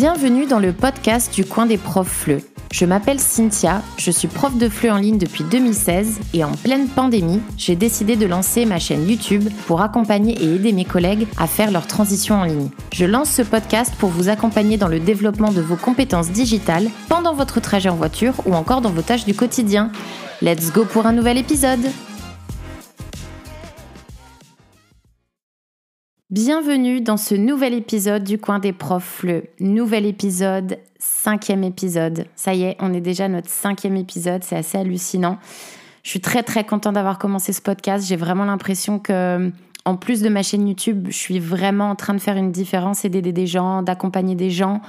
Bienvenue 0.00 0.46
dans 0.46 0.60
le 0.60 0.72
podcast 0.72 1.34
du 1.34 1.44
coin 1.44 1.66
des 1.66 1.76
profs 1.76 2.06
FLE. 2.06 2.40
Je 2.70 2.84
m'appelle 2.84 3.18
Cynthia, 3.18 3.82
je 3.96 4.12
suis 4.12 4.28
prof 4.28 4.56
de 4.56 4.68
FLE 4.68 4.92
en 4.92 4.98
ligne 4.98 5.18
depuis 5.18 5.42
2016 5.42 6.20
et 6.34 6.44
en 6.44 6.52
pleine 6.52 6.86
pandémie, 6.86 7.40
j'ai 7.56 7.74
décidé 7.74 8.14
de 8.14 8.24
lancer 8.24 8.64
ma 8.64 8.78
chaîne 8.78 9.08
YouTube 9.08 9.48
pour 9.66 9.80
accompagner 9.82 10.40
et 10.40 10.54
aider 10.54 10.72
mes 10.72 10.84
collègues 10.84 11.26
à 11.36 11.48
faire 11.48 11.72
leur 11.72 11.88
transition 11.88 12.36
en 12.36 12.44
ligne. 12.44 12.68
Je 12.92 13.06
lance 13.06 13.28
ce 13.28 13.42
podcast 13.42 13.92
pour 13.98 14.10
vous 14.10 14.28
accompagner 14.28 14.76
dans 14.76 14.86
le 14.86 15.00
développement 15.00 15.50
de 15.50 15.60
vos 15.60 15.74
compétences 15.74 16.30
digitales 16.30 16.90
pendant 17.08 17.34
votre 17.34 17.58
trajet 17.58 17.88
en 17.88 17.96
voiture 17.96 18.34
ou 18.46 18.54
encore 18.54 18.82
dans 18.82 18.92
vos 18.92 19.02
tâches 19.02 19.24
du 19.24 19.34
quotidien. 19.34 19.90
Let's 20.42 20.72
go 20.72 20.84
pour 20.84 21.06
un 21.06 21.12
nouvel 21.12 21.38
épisode 21.38 21.90
Bienvenue 26.30 27.00
dans 27.00 27.16
ce 27.16 27.34
nouvel 27.34 27.72
épisode 27.72 28.22
du 28.22 28.36
coin 28.36 28.58
des 28.58 28.74
profs, 28.74 29.22
le 29.22 29.44
nouvel 29.60 30.04
épisode, 30.04 30.78
cinquième 30.98 31.64
épisode. 31.64 32.26
Ça 32.36 32.52
y 32.52 32.64
est, 32.64 32.76
on 32.80 32.92
est 32.92 33.00
déjà 33.00 33.28
notre 33.28 33.48
cinquième 33.48 33.96
épisode, 33.96 34.44
c'est 34.44 34.56
assez 34.56 34.76
hallucinant. 34.76 35.38
Je 36.02 36.10
suis 36.10 36.20
très 36.20 36.42
très 36.42 36.64
contente 36.64 36.96
d'avoir 36.96 37.18
commencé 37.18 37.54
ce 37.54 37.62
podcast. 37.62 38.06
J'ai 38.06 38.16
vraiment 38.16 38.44
l'impression 38.44 38.98
que, 38.98 39.50
en 39.86 39.96
plus 39.96 40.20
de 40.20 40.28
ma 40.28 40.42
chaîne 40.42 40.68
YouTube, 40.68 41.06
je 41.08 41.16
suis 41.16 41.38
vraiment 41.38 41.88
en 41.88 41.94
train 41.94 42.12
de 42.12 42.20
faire 42.20 42.36
une 42.36 42.52
différence 42.52 43.06
et 43.06 43.08
d'aider 43.08 43.32
des 43.32 43.46
gens, 43.46 43.82
d'accompagner 43.82 44.34
des 44.34 44.50
gens. 44.50 44.82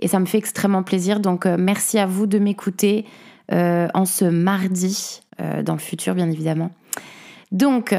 Et 0.00 0.06
ça 0.06 0.20
me 0.20 0.26
fait 0.26 0.36
extrêmement 0.36 0.82
plaisir. 0.82 1.18
Donc 1.18 1.46
euh, 1.46 1.56
merci 1.58 1.98
à 1.98 2.04
vous 2.04 2.26
de 2.26 2.38
m'écouter 2.38 3.06
euh, 3.52 3.88
en 3.94 4.04
ce 4.04 4.26
mardi, 4.26 5.22
euh, 5.40 5.62
dans 5.62 5.72
le 5.72 5.78
futur 5.78 6.14
bien 6.14 6.30
évidemment. 6.30 6.72
Donc, 7.54 7.94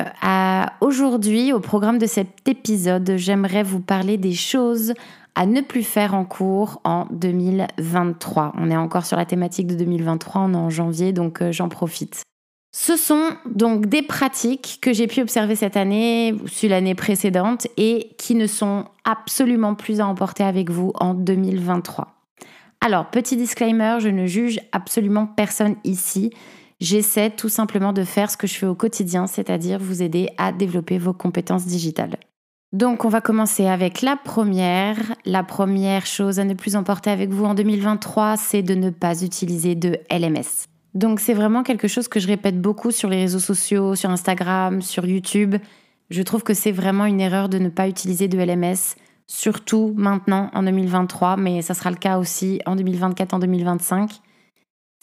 aujourd'hui, 0.82 1.54
au 1.54 1.62
programme 1.62 1.98
de 1.98 2.06
cet 2.06 2.46
épisode, 2.46 3.14
j'aimerais 3.16 3.64
vous 3.64 3.80
parler 3.80 4.18
des 4.18 4.34
choses 4.34 4.94
à 5.34 5.46
ne 5.46 5.62
plus 5.62 5.84
faire 5.84 6.14
en 6.14 6.26
cours 6.26 6.82
en 6.84 7.08
2023. 7.12 8.52
On 8.58 8.70
est 8.70 8.76
encore 8.76 9.06
sur 9.06 9.16
la 9.16 9.26
thématique 9.26 9.68
de 9.68 9.76
2023, 9.76 10.42
on 10.42 10.54
est 10.54 10.58
en 10.58 10.70
janvier, 10.70 11.14
donc 11.14 11.42
euh, 11.42 11.54
j'en 11.54 11.70
profite. 11.70 12.24
Ce 12.74 12.98
sont 12.98 13.30
donc 13.46 13.86
des 13.86 14.02
pratiques 14.02 14.80
que 14.82 14.92
j'ai 14.92 15.08
pu 15.08 15.22
observer 15.22 15.56
cette 15.56 15.78
année, 15.78 16.34
ou 16.34 16.68
l'année 16.68 16.96
précédente, 16.96 17.68
et 17.78 18.14
qui 18.18 18.36
ne 18.36 18.48
sont 18.48 18.86
absolument 19.06 19.76
plus 19.76 20.02
à 20.02 20.08
emporter 20.08 20.44
avec 20.44 20.70
vous 20.70 20.92
en 20.96 21.14
2023. 21.14 22.08
Alors, 22.82 23.06
petit 23.06 23.38
disclaimer, 23.38 23.98
je 24.00 24.10
ne 24.10 24.26
juge 24.26 24.60
absolument 24.74 25.28
personne 25.28 25.76
ici. 25.86 26.32
J'essaie 26.80 27.30
tout 27.30 27.50
simplement 27.50 27.94
de 27.94 28.04
faire 28.04 28.30
ce 28.30 28.38
que 28.38 28.48
je 28.48 28.56
fais 28.56 28.66
au 28.66 28.76
quotidien, 28.76 29.28
c'est-à-dire 29.28 29.80
vous 29.80 30.02
aider 30.02 30.30
à 30.38 30.52
développer 30.52 30.98
vos 30.98 31.14
compétences 31.14 31.66
digitales. 31.66 32.18
Donc 32.74 33.06
on 33.06 33.10
va 33.10 33.22
commencer 33.22 33.68
avec 33.68 34.02
la 34.02 34.18
première. 34.18 34.98
La 35.26 35.44
première 35.44 36.06
chose 36.06 36.40
à 36.40 36.44
ne 36.44 36.54
plus 36.54 36.76
emporter 36.76 37.10
avec 37.10 37.30
vous 37.30 37.46
en 37.46 37.54
2023, 37.54 38.36
c'est 38.36 38.64
de 38.64 38.76
ne 38.76 38.90
pas 38.90 39.24
utiliser 39.24 39.76
de 39.76 39.98
LMS. 40.12 40.68
Donc 40.94 41.22
c'est 41.22 41.34
vraiment 41.34 41.64
quelque 41.64 41.88
chose 41.88 42.10
que 42.10 42.20
je 42.20 42.28
répète 42.28 42.60
beaucoup 42.60 42.92
sur 42.92 43.10
les 43.10 43.22
réseaux 43.22 43.40
sociaux, 43.40 43.96
sur 43.96 44.10
Instagram, 44.10 44.82
sur 44.82 45.06
YouTube. 45.06 45.56
Je 46.10 46.22
trouve 46.22 46.44
que 46.44 46.54
c'est 46.54 46.74
vraiment 46.74 47.06
une 47.06 47.22
erreur 47.22 47.48
de 47.48 47.60
ne 47.60 47.70
pas 47.70 47.88
utiliser 47.88 48.28
de 48.28 48.38
LMS, 48.38 48.96
surtout 49.26 49.94
maintenant 49.96 50.50
en 50.54 50.64
2023, 50.64 51.38
mais 51.38 51.62
ça 51.62 51.74
sera 51.74 51.92
le 51.92 51.96
cas 51.96 52.18
aussi 52.18 52.60
en 52.66 52.76
2024, 52.76 53.34
en 53.34 53.40
2025. 53.40 54.20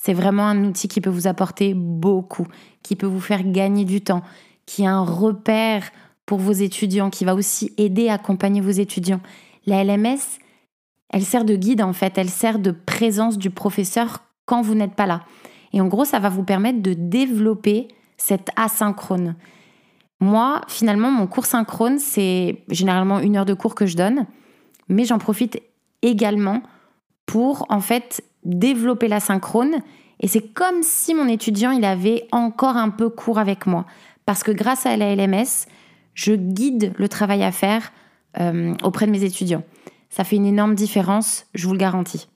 C'est 0.05 0.15
vraiment 0.15 0.49
un 0.49 0.65
outil 0.65 0.89
qui 0.89 1.01
peut 1.01 1.11
vous 1.11 1.29
apporter 1.29 1.75
beaucoup, 1.75 2.49
qui 2.83 2.97
peut 2.97 3.07
vous 3.07 3.21
faire 3.21 3.45
gagner 3.45 3.85
du 3.85 4.01
temps, 4.01 4.23
qui 4.67 4.83
est 4.83 4.89
un 4.89 5.05
repère 5.05 5.93
pour 6.27 6.41
vos 6.41 6.51
étudiants, 6.51 7.09
qui 7.09 7.25
va 7.25 7.37
aussi 7.37 7.73
aider 7.77 8.09
à 8.09 8.15
accompagner 8.15 8.61
vos 8.61 8.73
étudiants. 8.73 9.21
La 9.65 9.85
LMS, 9.85 10.19
elle 11.11 11.23
sert 11.23 11.45
de 11.45 11.55
guide 11.55 11.83
en 11.83 11.93
fait, 11.93 12.19
elle 12.19 12.31
sert 12.31 12.59
de 12.59 12.73
présence 12.73 13.39
du 13.39 13.51
professeur 13.51 14.25
quand 14.45 14.61
vous 14.61 14.75
n'êtes 14.75 14.97
pas 14.97 15.07
là. 15.07 15.23
Et 15.73 15.81
en 15.81 15.87
gros, 15.87 16.05
ça 16.05 16.19
va 16.19 16.31
vous 16.31 16.43
permettre 16.43 16.83
de 16.83 16.95
développer 16.95 17.87
cette 18.17 18.51
asynchrone. 18.57 19.37
Moi, 20.19 20.63
finalement, 20.67 21.13
mon 21.13 21.29
cours 21.29 21.47
synchrone, 21.47 22.01
c'est 22.01 22.65
généralement 22.69 23.21
une 23.21 23.37
heure 23.37 23.47
de 23.47 23.55
cours 23.55 23.77
que 23.77 23.87
je 23.87 23.97
donne, 23.97 24.27
mais 24.89 25.05
j'en 25.05 25.19
profite 25.19 25.63
également 26.03 26.61
pour 27.27 27.67
en 27.69 27.81
fait 27.81 28.23
développer 28.45 29.09
la 29.09 29.21
synchrone. 29.21 29.77
Et 30.21 30.29
c'est 30.29 30.53
comme 30.53 30.83
si 30.83 31.15
mon 31.15 31.29
étudiant, 31.29 31.71
il 31.71 31.85
avait 31.85 32.27
encore 32.33 32.77
un 32.77 32.91
peu 32.91 33.09
cours 33.09 33.39
avec 33.39 33.67
moi. 33.67 33.87
Parce 34.27 34.43
que 34.43 34.53
grâce 34.53 34.87
à 34.87 34.97
la 34.97 35.15
LMS, 35.15 35.67
je 36.15 36.35
guide 36.35 36.93
le 36.97 37.09
travail 37.09 37.43
à 37.43 37.53
faire 37.53 37.93
euh, 38.41 38.75
auprès 38.83 39.07
de 39.07 39.11
mes 39.11 39.25
étudiants. 39.25 39.65
Ça 40.11 40.25
fait 40.25 40.37
une 40.37 40.47
énorme 40.47 40.75
différence, 40.75 41.47
je 41.55 41.67
vous 41.67 41.73
le 41.73 41.79
garantis. 41.79 42.29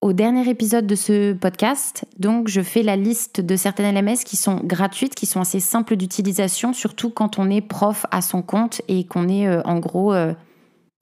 Au 0.00 0.12
dernier 0.12 0.48
épisode 0.48 0.86
de 0.86 0.94
ce 0.94 1.32
podcast, 1.32 2.04
donc, 2.18 2.48
je 2.48 2.60
fais 2.60 2.82
la 2.82 2.96
liste 2.96 3.40
de 3.40 3.56
certaines 3.56 3.92
LMS 3.94 4.18
qui 4.24 4.36
sont 4.36 4.60
gratuites, 4.62 5.14
qui 5.14 5.26
sont 5.26 5.40
assez 5.40 5.58
simples 5.58 5.96
d'utilisation, 5.96 6.72
surtout 6.72 7.10
quand 7.10 7.38
on 7.38 7.50
est 7.50 7.60
prof 7.60 8.06
à 8.12 8.22
son 8.22 8.40
compte 8.40 8.80
et 8.86 9.04
qu'on 9.04 9.28
est 9.28 9.48
euh, 9.48 9.60
en 9.64 9.78
gros, 9.78 10.12
euh, 10.14 10.32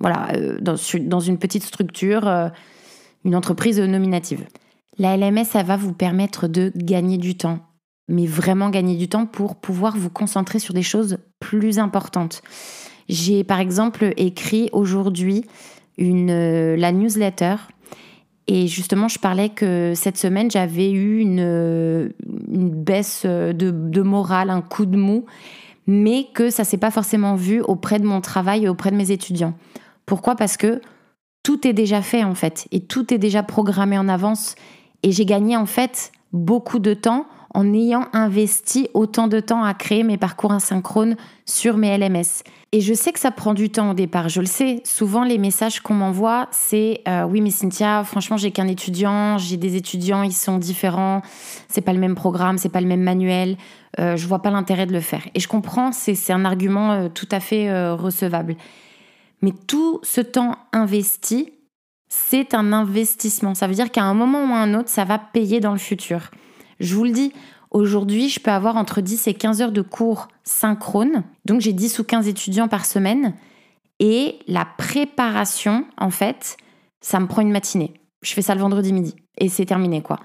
voilà, 0.00 0.28
dans, 0.60 0.76
dans, 1.00 1.20
une 1.20 1.38
petite 1.38 1.62
structure 1.62 2.50
une 3.26 3.34
entreprise 3.34 3.80
nominative. 3.80 4.46
La 4.98 5.16
LMS, 5.16 5.44
ça 5.44 5.64
va 5.64 5.76
vous 5.76 5.92
permettre 5.92 6.46
de 6.46 6.72
gagner 6.76 7.18
du 7.18 7.36
temps, 7.36 7.58
mais 8.08 8.24
vraiment 8.24 8.70
gagner 8.70 8.96
du 8.96 9.08
temps 9.08 9.26
pour 9.26 9.56
pouvoir 9.56 9.96
vous 9.96 10.10
concentrer 10.10 10.60
sur 10.60 10.72
des 10.72 10.84
choses 10.84 11.18
plus 11.40 11.78
importantes. 11.78 12.40
J'ai 13.08 13.44
par 13.44 13.60
exemple 13.60 14.12
écrit 14.16 14.70
aujourd'hui 14.72 15.44
euh, 16.00 16.76
la 16.76 16.92
newsletter 16.92 17.56
et 18.46 18.68
justement 18.68 19.08
je 19.08 19.18
parlais 19.18 19.48
que 19.48 19.92
cette 19.94 20.18
semaine 20.18 20.50
j'avais 20.50 20.90
eu 20.90 21.18
une, 21.18 22.12
une 22.48 22.70
baisse 22.70 23.26
de, 23.26 23.52
de, 23.52 24.02
morale, 24.02 24.50
un 24.50 24.62
coup 24.62 24.86
de 24.86 24.96
mou, 24.96 25.26
mais 25.88 26.28
que 26.32 26.48
ça 26.48 26.62
s'est 26.62 26.78
pas 26.78 26.92
forcément 26.92 27.34
vu 27.34 27.60
auprès 27.60 27.98
de 27.98 28.06
mon 28.06 28.20
travail 28.20 28.64
et 28.64 28.68
auprès 28.68 28.92
de 28.92 28.96
mes 28.96 29.10
étudiants. 29.10 29.54
Pourquoi? 30.06 30.36
Parce 30.36 30.56
que 30.56 30.80
tout 31.46 31.64
est 31.64 31.72
déjà 31.72 32.02
fait 32.02 32.24
en 32.24 32.34
fait 32.34 32.66
et 32.72 32.80
tout 32.80 33.14
est 33.14 33.18
déjà 33.18 33.44
programmé 33.44 33.96
en 33.96 34.08
avance 34.08 34.56
et 35.04 35.12
j'ai 35.12 35.24
gagné 35.24 35.56
en 35.56 35.64
fait 35.64 36.10
beaucoup 36.32 36.80
de 36.80 36.92
temps 36.92 37.26
en 37.54 37.72
ayant 37.72 38.08
investi 38.12 38.88
autant 38.94 39.28
de 39.28 39.38
temps 39.38 39.62
à 39.62 39.72
créer 39.72 40.02
mes 40.02 40.16
parcours 40.16 40.52
asynchrones 40.52 41.14
sur 41.44 41.76
mes 41.76 41.96
LMS. 41.96 42.42
Et 42.72 42.80
je 42.80 42.92
sais 42.92 43.12
que 43.12 43.20
ça 43.20 43.30
prend 43.30 43.54
du 43.54 43.70
temps 43.70 43.92
au 43.92 43.94
départ, 43.94 44.28
je 44.28 44.40
le 44.40 44.46
sais. 44.46 44.82
Souvent, 44.82 45.22
les 45.22 45.38
messages 45.38 45.78
qu'on 45.78 45.94
m'envoie, 45.94 46.48
c'est 46.50 47.02
euh, 47.06 47.22
oui, 47.22 47.40
mais 47.40 47.50
Cynthia, 47.50 48.02
franchement, 48.02 48.36
j'ai 48.36 48.50
qu'un 48.50 48.66
étudiant, 48.66 49.38
j'ai 49.38 49.56
des 49.56 49.76
étudiants, 49.76 50.24
ils 50.24 50.32
sont 50.32 50.58
différents, 50.58 51.22
c'est 51.68 51.80
pas 51.80 51.92
le 51.92 52.00
même 52.00 52.16
programme, 52.16 52.58
c'est 52.58 52.70
pas 52.70 52.80
le 52.80 52.88
même 52.88 53.04
manuel, 53.04 53.56
euh, 54.00 54.16
je 54.16 54.26
vois 54.26 54.42
pas 54.42 54.50
l'intérêt 54.50 54.86
de 54.86 54.92
le 54.92 55.00
faire. 55.00 55.22
Et 55.36 55.38
je 55.38 55.46
comprends, 55.46 55.92
c'est 55.92 56.32
un 56.32 56.44
argument 56.44 56.90
euh, 56.90 57.08
tout 57.08 57.28
à 57.30 57.38
fait 57.38 57.70
recevable. 57.92 58.56
Mais 59.42 59.52
tout 59.66 60.00
ce 60.02 60.20
temps 60.20 60.56
investi, 60.72 61.52
c'est 62.08 62.54
un 62.54 62.72
investissement. 62.72 63.54
Ça 63.54 63.66
veut 63.66 63.74
dire 63.74 63.90
qu'à 63.90 64.04
un 64.04 64.14
moment 64.14 64.44
ou 64.44 64.54
à 64.54 64.58
un 64.58 64.74
autre, 64.74 64.88
ça 64.88 65.04
va 65.04 65.18
payer 65.18 65.60
dans 65.60 65.72
le 65.72 65.78
futur. 65.78 66.30
Je 66.80 66.94
vous 66.94 67.04
le 67.04 67.10
dis, 67.10 67.32
aujourd'hui, 67.70 68.28
je 68.28 68.40
peux 68.40 68.50
avoir 68.50 68.76
entre 68.76 69.00
10 69.00 69.28
et 69.28 69.34
15 69.34 69.62
heures 69.62 69.72
de 69.72 69.82
cours 69.82 70.28
synchrone. 70.44 71.24
Donc 71.44 71.60
j'ai 71.60 71.72
10 71.72 71.98
ou 71.98 72.04
15 72.04 72.28
étudiants 72.28 72.68
par 72.68 72.86
semaine. 72.86 73.34
Et 73.98 74.38
la 74.46 74.64
préparation, 74.64 75.86
en 75.98 76.10
fait, 76.10 76.56
ça 77.00 77.20
me 77.20 77.26
prend 77.26 77.42
une 77.42 77.52
matinée. 77.52 77.94
Je 78.22 78.32
fais 78.32 78.42
ça 78.42 78.54
le 78.54 78.60
vendredi 78.60 78.92
midi. 78.92 79.14
Et 79.38 79.48
c'est 79.48 79.66
terminé, 79.66 80.02
quoi. 80.02 80.20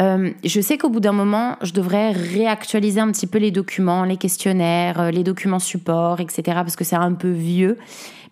Euh, 0.00 0.32
je 0.44 0.60
sais 0.60 0.76
qu'au 0.76 0.88
bout 0.88 1.00
d'un 1.00 1.12
moment, 1.12 1.56
je 1.62 1.72
devrais 1.72 2.10
réactualiser 2.10 3.00
un 3.00 3.10
petit 3.12 3.26
peu 3.26 3.38
les 3.38 3.50
documents, 3.50 4.04
les 4.04 4.16
questionnaires, 4.16 5.00
euh, 5.00 5.10
les 5.10 5.22
documents 5.22 5.60
support, 5.60 6.20
etc. 6.20 6.42
parce 6.46 6.76
que 6.76 6.84
c'est 6.84 6.96
un 6.96 7.12
peu 7.12 7.30
vieux. 7.30 7.78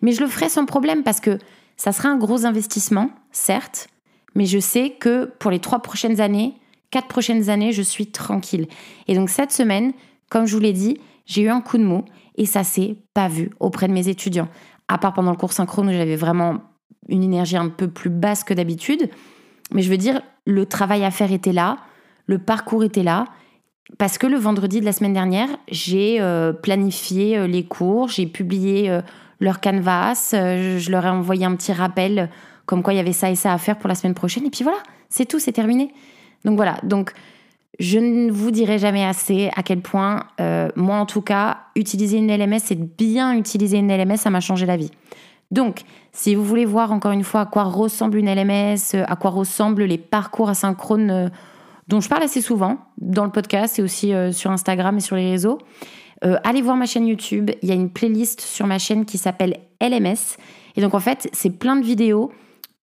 Mais 0.01 0.11
je 0.11 0.21
le 0.21 0.27
ferai 0.27 0.49
sans 0.49 0.65
problème 0.65 1.03
parce 1.03 1.21
que 1.21 1.37
ça 1.77 1.91
sera 1.91 2.09
un 2.09 2.17
gros 2.17 2.45
investissement, 2.45 3.11
certes, 3.31 3.87
mais 4.35 4.45
je 4.45 4.59
sais 4.59 4.91
que 4.99 5.31
pour 5.39 5.51
les 5.51 5.59
trois 5.59 5.79
prochaines 5.79 6.19
années, 6.19 6.53
quatre 6.91 7.07
prochaines 7.07 7.49
années, 7.49 7.71
je 7.71 7.81
suis 7.81 8.07
tranquille. 8.07 8.67
Et 9.07 9.15
donc 9.15 9.29
cette 9.29 9.51
semaine, 9.51 9.93
comme 10.29 10.45
je 10.45 10.55
vous 10.55 10.61
l'ai 10.61 10.73
dit, 10.73 10.97
j'ai 11.25 11.43
eu 11.43 11.49
un 11.49 11.61
coup 11.61 11.77
de 11.77 11.83
mou 11.83 12.03
et 12.35 12.45
ça 12.45 12.63
s'est 12.63 12.97
pas 13.13 13.27
vu 13.27 13.51
auprès 13.59 13.87
de 13.87 13.93
mes 13.93 14.09
étudiants. 14.09 14.49
À 14.89 14.97
part 14.97 15.13
pendant 15.13 15.31
le 15.31 15.37
cours 15.37 15.53
synchrone 15.53 15.87
où 15.87 15.93
j'avais 15.93 16.17
vraiment 16.17 16.61
une 17.07 17.23
énergie 17.23 17.57
un 17.57 17.69
peu 17.69 17.87
plus 17.87 18.09
basse 18.09 18.43
que 18.43 18.53
d'habitude. 18.53 19.09
Mais 19.71 19.81
je 19.81 19.89
veux 19.89 19.97
dire, 19.97 20.21
le 20.45 20.65
travail 20.65 21.03
à 21.03 21.11
faire 21.11 21.31
était 21.31 21.53
là, 21.53 21.77
le 22.27 22.37
parcours 22.39 22.83
était 22.83 23.03
là, 23.03 23.25
parce 23.97 24.17
que 24.17 24.27
le 24.27 24.37
vendredi 24.37 24.79
de 24.79 24.85
la 24.85 24.91
semaine 24.91 25.13
dernière, 25.13 25.49
j'ai 25.69 26.19
euh, 26.19 26.53
planifié 26.53 27.37
euh, 27.37 27.47
les 27.47 27.63
cours, 27.63 28.07
j'ai 28.07 28.25
publié 28.25 28.89
euh, 28.89 29.01
leur 29.39 29.61
canvas, 29.61 30.29
je 30.33 30.91
leur 30.91 31.05
ai 31.05 31.09
envoyé 31.09 31.45
un 31.45 31.55
petit 31.55 31.73
rappel 31.73 32.29
comme 32.65 32.81
quoi 32.81 32.93
il 32.93 32.97
y 32.97 32.99
avait 32.99 33.13
ça 33.13 33.29
et 33.29 33.35
ça 33.35 33.51
à 33.51 33.57
faire 33.57 33.77
pour 33.77 33.89
la 33.89 33.95
semaine 33.95 34.13
prochaine, 34.13 34.45
et 34.45 34.49
puis 34.49 34.63
voilà, 34.63 34.77
c'est 35.09 35.25
tout, 35.25 35.39
c'est 35.39 35.51
terminé. 35.51 35.93
Donc 36.45 36.55
voilà, 36.55 36.77
donc 36.83 37.11
je 37.77 37.99
ne 37.99 38.31
vous 38.31 38.51
dirai 38.51 38.79
jamais 38.79 39.03
assez 39.03 39.49
à 39.55 39.63
quel 39.63 39.81
point, 39.81 40.27
moi 40.77 40.95
en 40.95 41.05
tout 41.05 41.21
cas, 41.21 41.57
utiliser 41.75 42.19
une 42.19 42.33
LMS, 42.33 42.59
c'est 42.63 42.79
bien 42.79 43.35
utiliser 43.35 43.79
une 43.79 43.91
LMS, 43.91 44.15
ça 44.15 44.29
m'a 44.29 44.39
changé 44.39 44.65
la 44.65 44.77
vie. 44.77 44.91
Donc, 45.53 45.83
si 46.11 46.33
vous 46.33 46.43
voulez 46.43 46.65
voir 46.65 46.91
encore 46.91 47.11
une 47.11 47.23
fois 47.23 47.41
à 47.41 47.45
quoi 47.45 47.63
ressemble 47.65 48.17
une 48.17 48.25
LMS, 48.25 48.95
à 49.07 49.15
quoi 49.15 49.29
ressemblent 49.29 49.83
les 49.83 49.99
parcours 49.99 50.49
asynchrones 50.49 51.11
euh, 51.11 51.29
dont 51.87 52.01
je 52.01 52.09
parle 52.09 52.23
assez 52.23 52.41
souvent 52.41 52.79
dans 52.97 53.23
le 53.23 53.29
podcast 53.29 53.77
et 53.77 53.83
aussi 53.83 54.15
euh, 54.15 54.31
sur 54.31 54.49
Instagram 54.49 54.97
et 54.97 54.99
sur 54.99 55.15
les 55.15 55.29
réseaux, 55.29 55.59
euh, 56.25 56.37
allez 56.43 56.63
voir 56.63 56.75
ma 56.75 56.87
chaîne 56.87 57.05
YouTube. 57.05 57.51
Il 57.61 57.69
y 57.69 57.71
a 57.71 57.75
une 57.75 57.91
playlist 57.91 58.41
sur 58.41 58.65
ma 58.65 58.79
chaîne 58.79 59.05
qui 59.05 59.19
s'appelle 59.19 59.59
LMS. 59.79 60.37
Et 60.75 60.81
donc, 60.81 60.95
en 60.95 60.99
fait, 60.99 61.29
c'est 61.33 61.51
plein 61.51 61.75
de 61.75 61.85
vidéos 61.85 62.31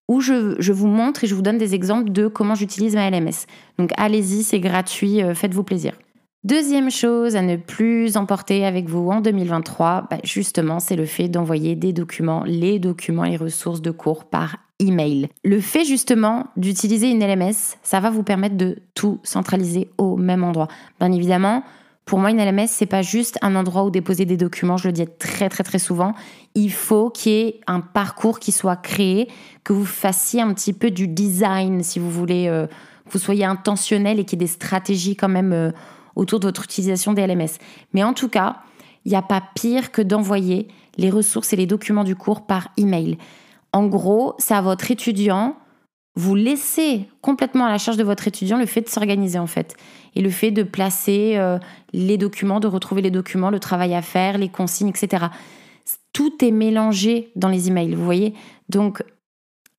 où 0.07 0.21
je, 0.21 0.71
vous 0.71 0.87
montre 0.87 1.25
et 1.25 1.27
je 1.27 1.35
vous 1.35 1.41
donne 1.41 1.57
des 1.57 1.75
exemples 1.75 2.09
de 2.09 2.29
comment 2.29 2.55
j'utilise 2.55 2.95
ma 2.95 3.09
LMS. 3.09 3.47
Donc, 3.79 3.91
allez-y, 3.97 4.43
c'est 4.43 4.61
gratuit, 4.61 5.21
faites-vous 5.33 5.63
plaisir. 5.63 5.93
Deuxième 6.43 6.89
chose 6.89 7.35
à 7.35 7.43
ne 7.43 7.55
plus 7.55 8.17
emporter 8.17 8.65
avec 8.65 8.89
vous 8.89 9.07
en 9.11 9.21
2023, 9.21 10.07
bah, 10.09 10.17
justement, 10.23 10.79
c'est 10.79 10.95
le 10.95 11.05
fait 11.05 11.27
d'envoyer 11.27 11.75
des 11.75 11.93
documents, 11.93 12.43
les 12.47 12.79
documents 12.79 13.25
et 13.25 13.37
ressources 13.37 13.79
de 13.79 13.91
cours 13.91 14.25
par 14.25 14.57
email. 14.79 15.29
Le 15.43 15.61
fait 15.61 15.85
justement 15.85 16.47
d'utiliser 16.57 17.11
une 17.11 17.23
LMS, 17.23 17.77
ça 17.83 17.99
va 17.99 18.09
vous 18.09 18.23
permettre 18.23 18.57
de 18.57 18.79
tout 18.95 19.19
centraliser 19.21 19.91
au 19.99 20.17
même 20.17 20.43
endroit. 20.43 20.67
Bien 20.99 21.11
évidemment, 21.11 21.63
pour 22.05 22.17
moi, 22.17 22.31
une 22.31 22.43
LMS, 22.43 22.69
c'est 22.69 22.87
pas 22.87 23.03
juste 23.03 23.37
un 23.43 23.55
endroit 23.55 23.83
où 23.83 23.91
déposer 23.91 24.25
des 24.25 24.35
documents, 24.35 24.77
je 24.77 24.87
le 24.87 24.93
dis 24.93 25.05
très 25.19 25.47
très 25.47 25.63
très 25.63 25.77
souvent. 25.77 26.15
Il 26.55 26.71
faut 26.71 27.11
qu'il 27.11 27.31
y 27.31 27.35
ait 27.35 27.59
un 27.67 27.81
parcours 27.81 28.39
qui 28.39 28.51
soit 28.51 28.77
créé, 28.77 29.27
que 29.63 29.73
vous 29.73 29.85
fassiez 29.85 30.41
un 30.41 30.51
petit 30.55 30.73
peu 30.73 30.89
du 30.89 31.07
design, 31.07 31.83
si 31.83 31.99
vous 31.99 32.09
voulez, 32.09 32.47
euh, 32.47 32.65
que 32.65 33.11
vous 33.11 33.19
soyez 33.19 33.45
intentionnel 33.45 34.19
et 34.19 34.25
qu'il 34.25 34.39
y 34.39 34.43
ait 34.43 34.47
des 34.47 34.51
stratégies 34.51 35.15
quand 35.15 35.29
même. 35.29 35.53
Euh, 35.53 35.71
autour 36.15 36.39
de 36.39 36.47
votre 36.47 36.63
utilisation 36.63 37.13
des 37.13 37.25
LMS. 37.25 37.57
Mais 37.93 38.03
en 38.03 38.13
tout 38.13 38.29
cas, 38.29 38.57
il 39.05 39.09
n'y 39.09 39.17
a 39.17 39.21
pas 39.21 39.41
pire 39.55 39.91
que 39.91 40.01
d'envoyer 40.01 40.67
les 40.97 41.09
ressources 41.09 41.53
et 41.53 41.55
les 41.55 41.65
documents 41.65 42.03
du 42.03 42.15
cours 42.15 42.45
par 42.45 42.69
email. 42.77 43.17
En 43.73 43.87
gros, 43.87 44.35
c'est 44.37 44.53
à 44.53 44.61
votre 44.61 44.91
étudiant, 44.91 45.55
vous 46.15 46.35
laissez 46.35 47.07
complètement 47.21 47.65
à 47.65 47.69
la 47.69 47.77
charge 47.77 47.97
de 47.97 48.03
votre 48.03 48.27
étudiant 48.27 48.57
le 48.57 48.65
fait 48.65 48.81
de 48.81 48.89
s'organiser 48.89 49.39
en 49.39 49.47
fait. 49.47 49.75
Et 50.15 50.21
le 50.21 50.29
fait 50.29 50.51
de 50.51 50.63
placer 50.63 51.37
euh, 51.37 51.57
les 51.93 52.17
documents, 52.17 52.59
de 52.59 52.67
retrouver 52.67 53.01
les 53.01 53.11
documents, 53.11 53.49
le 53.49 53.59
travail 53.59 53.95
à 53.95 54.01
faire, 54.01 54.37
les 54.37 54.49
consignes, 54.49 54.89
etc. 54.89 55.27
Tout 56.11 56.43
est 56.43 56.51
mélangé 56.51 57.31
dans 57.37 57.47
les 57.47 57.69
emails, 57.69 57.95
vous 57.95 58.03
voyez? 58.03 58.33
Donc 58.67 59.03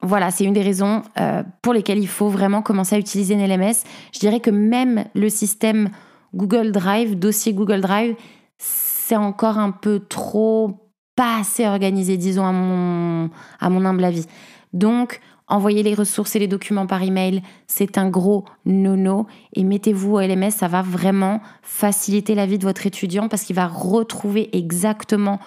voilà, 0.01 0.31
c'est 0.31 0.45
une 0.45 0.55
des 0.55 0.63
raisons 0.63 1.03
euh, 1.21 1.43
pour 1.61 1.75
lesquelles 1.75 1.99
il 1.99 2.09
faut 2.09 2.29
vraiment 2.29 2.63
commencer 2.63 2.97
à 2.97 2.99
utiliser 2.99 3.35
une 3.35 3.47
LMS. 3.47 3.85
Je 4.15 4.19
dirais 4.19 4.41
que 4.41 4.51
même 4.51 5.05
le 5.15 5.29
système 5.29 5.91
Google 6.35 6.73
Drive, 6.73 7.19
dossier 7.19 7.53
Google 7.53 7.81
Drive, 7.81 8.17
c'est 8.59 9.17
encore 9.17 9.59
un 9.59 9.71
peu 9.71 10.01
trop 10.01 10.79
pas 11.17 11.39
assez 11.41 11.67
organisé, 11.67 12.17
disons, 12.17 12.47
à 12.47 12.53
mon, 12.53 13.31
à 13.61 13.69
mon 13.69 13.85
humble 13.85 14.05
avis. 14.05 14.27
Donc, 14.73 15.21
envoyer 15.49 15.83
les 15.83 15.95
ressources 15.95 16.35
et 16.35 16.39
les 16.39 16.49
documents 16.49 16.87
par 16.87 17.03
email, 17.03 17.43
c'est 17.67 17.99
un 17.99 18.09
gros 18.09 18.45
no-no. 18.65 19.27
Et 19.53 19.65
mettez-vous 19.65 20.15
au 20.15 20.21
LMS, 20.21 20.51
ça 20.51 20.69
va 20.69 20.81
vraiment 20.83 21.41
faciliter 21.63 22.35
la 22.35 22.47
vie 22.47 22.59
de 22.59 22.65
votre 22.65 22.87
étudiant 22.87 23.29
parce 23.29 23.43
qu'il 23.43 23.57
va 23.57 23.67
retrouver 23.67 24.49
exactement 24.57 25.39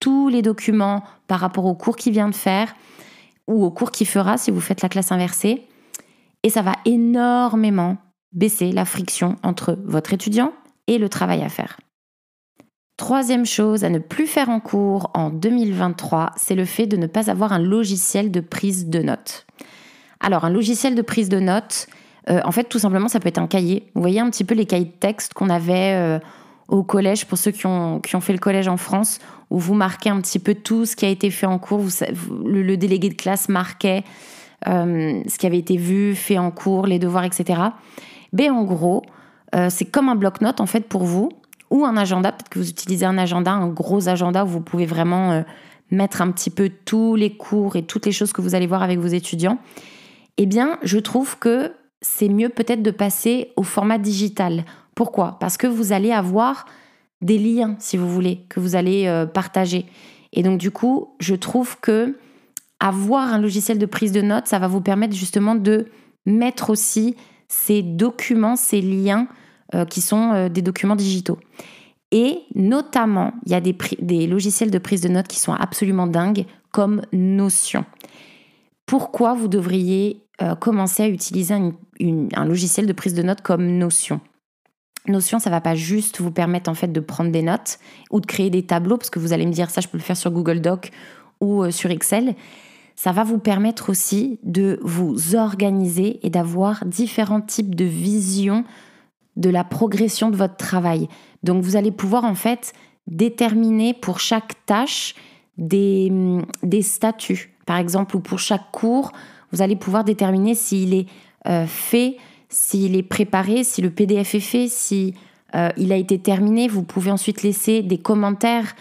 tous 0.00 0.28
les 0.28 0.42
documents 0.42 1.04
par 1.28 1.38
rapport 1.38 1.66
au 1.66 1.74
cours 1.74 1.96
qu'il 1.96 2.12
vient 2.12 2.28
de 2.28 2.34
faire 2.34 2.74
ou 3.46 3.64
au 3.64 3.70
cours 3.70 3.92
qu'il 3.92 4.08
fera 4.08 4.36
si 4.36 4.50
vous 4.50 4.60
faites 4.60 4.82
la 4.82 4.88
classe 4.88 5.12
inversée. 5.12 5.62
Et 6.42 6.50
ça 6.50 6.62
va 6.62 6.74
énormément 6.84 7.98
baisser 8.32 8.72
la 8.72 8.84
friction 8.84 9.36
entre 9.42 9.78
votre 9.84 10.12
étudiant 10.12 10.52
et 10.86 10.98
le 10.98 11.08
travail 11.08 11.42
à 11.42 11.48
faire. 11.48 11.78
Troisième 12.96 13.46
chose 13.46 13.84
à 13.84 13.90
ne 13.90 13.98
plus 13.98 14.26
faire 14.26 14.48
en 14.48 14.60
cours 14.60 15.10
en 15.14 15.30
2023, 15.30 16.32
c'est 16.36 16.54
le 16.54 16.64
fait 16.64 16.86
de 16.86 16.96
ne 16.96 17.06
pas 17.06 17.30
avoir 17.30 17.52
un 17.52 17.58
logiciel 17.58 18.30
de 18.30 18.40
prise 18.40 18.86
de 18.86 19.00
notes. 19.00 19.46
Alors, 20.20 20.44
un 20.44 20.50
logiciel 20.50 20.94
de 20.94 21.02
prise 21.02 21.28
de 21.28 21.40
notes, 21.40 21.88
euh, 22.30 22.40
en 22.44 22.52
fait, 22.52 22.64
tout 22.64 22.78
simplement, 22.78 23.08
ça 23.08 23.18
peut 23.18 23.28
être 23.28 23.38
un 23.38 23.48
cahier. 23.48 23.90
Vous 23.94 24.00
voyez 24.00 24.20
un 24.20 24.30
petit 24.30 24.44
peu 24.44 24.54
les 24.54 24.66
cahiers 24.66 24.84
de 24.84 24.90
texte 24.90 25.34
qu'on 25.34 25.50
avait 25.50 25.94
euh, 25.94 26.18
au 26.68 26.84
collège, 26.84 27.26
pour 27.26 27.38
ceux 27.38 27.50
qui 27.50 27.66
ont, 27.66 27.98
qui 27.98 28.14
ont 28.14 28.20
fait 28.20 28.32
le 28.32 28.38
collège 28.38 28.68
en 28.68 28.76
France, 28.76 29.18
où 29.50 29.58
vous 29.58 29.74
marquez 29.74 30.10
un 30.10 30.20
petit 30.20 30.38
peu 30.38 30.54
tout 30.54 30.86
ce 30.86 30.94
qui 30.94 31.04
a 31.04 31.08
été 31.08 31.30
fait 31.30 31.46
en 31.46 31.58
cours. 31.58 31.84
le, 32.44 32.76
délégué 32.76 33.08
de 33.08 33.14
classe 33.14 33.48
marquait 33.48 34.04
euh, 34.68 35.20
ce 35.26 35.38
qui 35.38 35.46
avait 35.46 35.58
été 35.58 35.76
vu, 35.76 36.14
fait 36.14 36.38
en 36.38 36.50
cours, 36.52 36.86
les 36.86 37.00
devoirs, 37.00 37.24
etc. 37.24 37.60
Mais 38.32 38.50
en 38.50 38.64
gros, 38.64 39.02
euh, 39.54 39.68
c'est 39.70 39.84
comme 39.84 40.08
un 40.08 40.14
bloc-notes 40.14 40.60
en 40.60 40.66
fait 40.66 40.88
pour 40.88 41.04
vous 41.04 41.30
ou 41.70 41.84
un 41.84 41.96
agenda. 41.96 42.32
Peut-être 42.32 42.48
que 42.48 42.58
vous 42.58 42.68
utilisez 42.68 43.06
un 43.06 43.18
agenda, 43.18 43.52
un 43.52 43.68
gros 43.68 44.08
agenda 44.08 44.44
où 44.44 44.48
vous 44.48 44.60
pouvez 44.60 44.86
vraiment 44.86 45.32
euh, 45.32 45.42
mettre 45.90 46.22
un 46.22 46.30
petit 46.30 46.50
peu 46.50 46.70
tous 46.84 47.16
les 47.16 47.36
cours 47.36 47.76
et 47.76 47.82
toutes 47.82 48.06
les 48.06 48.12
choses 48.12 48.32
que 48.32 48.40
vous 48.40 48.54
allez 48.54 48.66
voir 48.66 48.82
avec 48.82 48.98
vos 48.98 49.08
étudiants. 49.08 49.58
Eh 50.36 50.46
bien, 50.46 50.78
je 50.82 50.98
trouve 50.98 51.38
que 51.38 51.72
c'est 52.00 52.28
mieux 52.28 52.48
peut-être 52.48 52.82
de 52.82 52.90
passer 52.90 53.52
au 53.56 53.62
format 53.62 53.98
digital. 53.98 54.64
Pourquoi? 54.94 55.36
Parce 55.40 55.56
que 55.56 55.66
vous 55.66 55.92
allez 55.92 56.12
avoir 56.12 56.66
des 57.20 57.38
liens, 57.38 57.76
si 57.78 57.96
vous 57.96 58.08
voulez, 58.08 58.44
que 58.48 58.58
vous 58.58 58.74
allez 58.74 59.06
euh, 59.06 59.26
partager. 59.26 59.86
Et 60.32 60.42
donc, 60.42 60.58
du 60.58 60.70
coup, 60.70 61.14
je 61.20 61.34
trouve 61.34 61.78
que 61.80 62.16
avoir 62.80 63.32
un 63.32 63.38
logiciel 63.38 63.78
de 63.78 63.86
prise 63.86 64.12
de 64.12 64.22
notes, 64.22 64.48
ça 64.48 64.58
va 64.58 64.66
vous 64.66 64.80
permettre 64.80 65.14
justement 65.14 65.54
de 65.54 65.86
mettre 66.26 66.70
aussi 66.70 67.14
ces 67.52 67.82
documents, 67.82 68.56
ces 68.56 68.80
liens 68.80 69.28
euh, 69.74 69.84
qui 69.84 70.00
sont 70.00 70.32
euh, 70.32 70.48
des 70.48 70.62
documents 70.62 70.96
digitaux. 70.96 71.38
Et 72.10 72.40
notamment, 72.54 73.34
il 73.44 73.52
y 73.52 73.54
a 73.54 73.60
des, 73.60 74.26
logiciels 74.26 74.70
de 74.70 74.78
prise 74.78 75.02
de 75.02 75.08
notes 75.08 75.28
qui 75.28 75.38
sont 75.38 75.52
absolument 75.52 76.06
dingues, 76.06 76.46
comme 76.70 77.02
Notion. 77.12 77.84
Pourquoi 78.86 79.34
vous 79.34 79.48
devriez 79.48 80.24
euh, 80.40 80.54
commencer 80.54 81.02
à 81.02 81.08
utiliser 81.08 81.54
un 81.54 82.44
logiciel 82.46 82.86
de 82.86 82.92
prise 82.94 83.14
de 83.14 83.22
notes 83.22 83.42
comme 83.42 83.66
Notion? 83.66 84.20
Notion, 85.06 85.38
ça 85.38 85.50
va 85.50 85.60
pas 85.60 85.74
juste 85.74 86.20
vous 86.20 86.30
permettre 86.30 86.70
en 86.70 86.74
fait 86.74 86.90
de 86.90 87.00
prendre 87.00 87.32
des 87.32 87.42
notes 87.42 87.78
ou 88.10 88.20
de 88.20 88.26
créer 88.26 88.48
des 88.48 88.64
tableaux, 88.64 88.96
parce 88.96 89.10
que 89.10 89.18
vous 89.18 89.34
allez 89.34 89.46
me 89.46 89.52
dire 89.52 89.68
ça, 89.68 89.82
je 89.82 89.88
peux 89.88 89.98
le 89.98 90.02
faire 90.02 90.16
sur 90.16 90.30
Google 90.30 90.60
Doc 90.60 90.90
ou 91.40 91.70
sur 91.70 91.90
Excel 91.90 92.34
ça 92.96 93.12
va 93.12 93.24
vous 93.24 93.38
permettre 93.38 93.90
aussi 93.90 94.38
de 94.42 94.78
vous 94.82 95.34
organiser 95.34 96.20
et 96.24 96.30
d'avoir 96.30 96.84
différents 96.84 97.40
types 97.40 97.74
de 97.74 97.84
visions 97.84 98.64
de 99.36 99.50
la 99.50 99.64
progression 99.64 100.30
de 100.30 100.36
votre 100.36 100.56
travail. 100.56 101.08
Donc 101.42 101.62
vous 101.62 101.76
allez 101.76 101.90
pouvoir 101.90 102.24
en 102.24 102.34
fait 102.34 102.72
déterminer 103.06 103.94
pour 103.94 104.20
chaque 104.20 104.64
tâche 104.66 105.14
des, 105.58 106.12
des 106.62 106.82
statuts. 106.82 107.54
Par 107.66 107.78
exemple, 107.78 108.16
ou 108.16 108.20
pour 108.20 108.38
chaque 108.38 108.70
cours, 108.72 109.12
vous 109.52 109.62
allez 109.62 109.76
pouvoir 109.76 110.04
déterminer 110.04 110.54
s'il 110.54 110.94
est 110.94 111.06
euh, 111.46 111.66
fait, 111.66 112.16
s'il 112.48 112.96
est 112.96 113.02
préparé, 113.02 113.64
si 113.64 113.82
le 113.82 113.90
PDF 113.90 114.34
est 114.34 114.40
fait, 114.40 114.68
si 114.68 115.14
euh, 115.54 115.70
il 115.76 115.92
a 115.92 115.96
été 115.96 116.18
terminé. 116.18 116.68
Vous 116.68 116.82
pouvez 116.82 117.10
ensuite 117.10 117.42
laisser 117.42 117.82
des 117.82 117.98
commentaires 117.98 118.74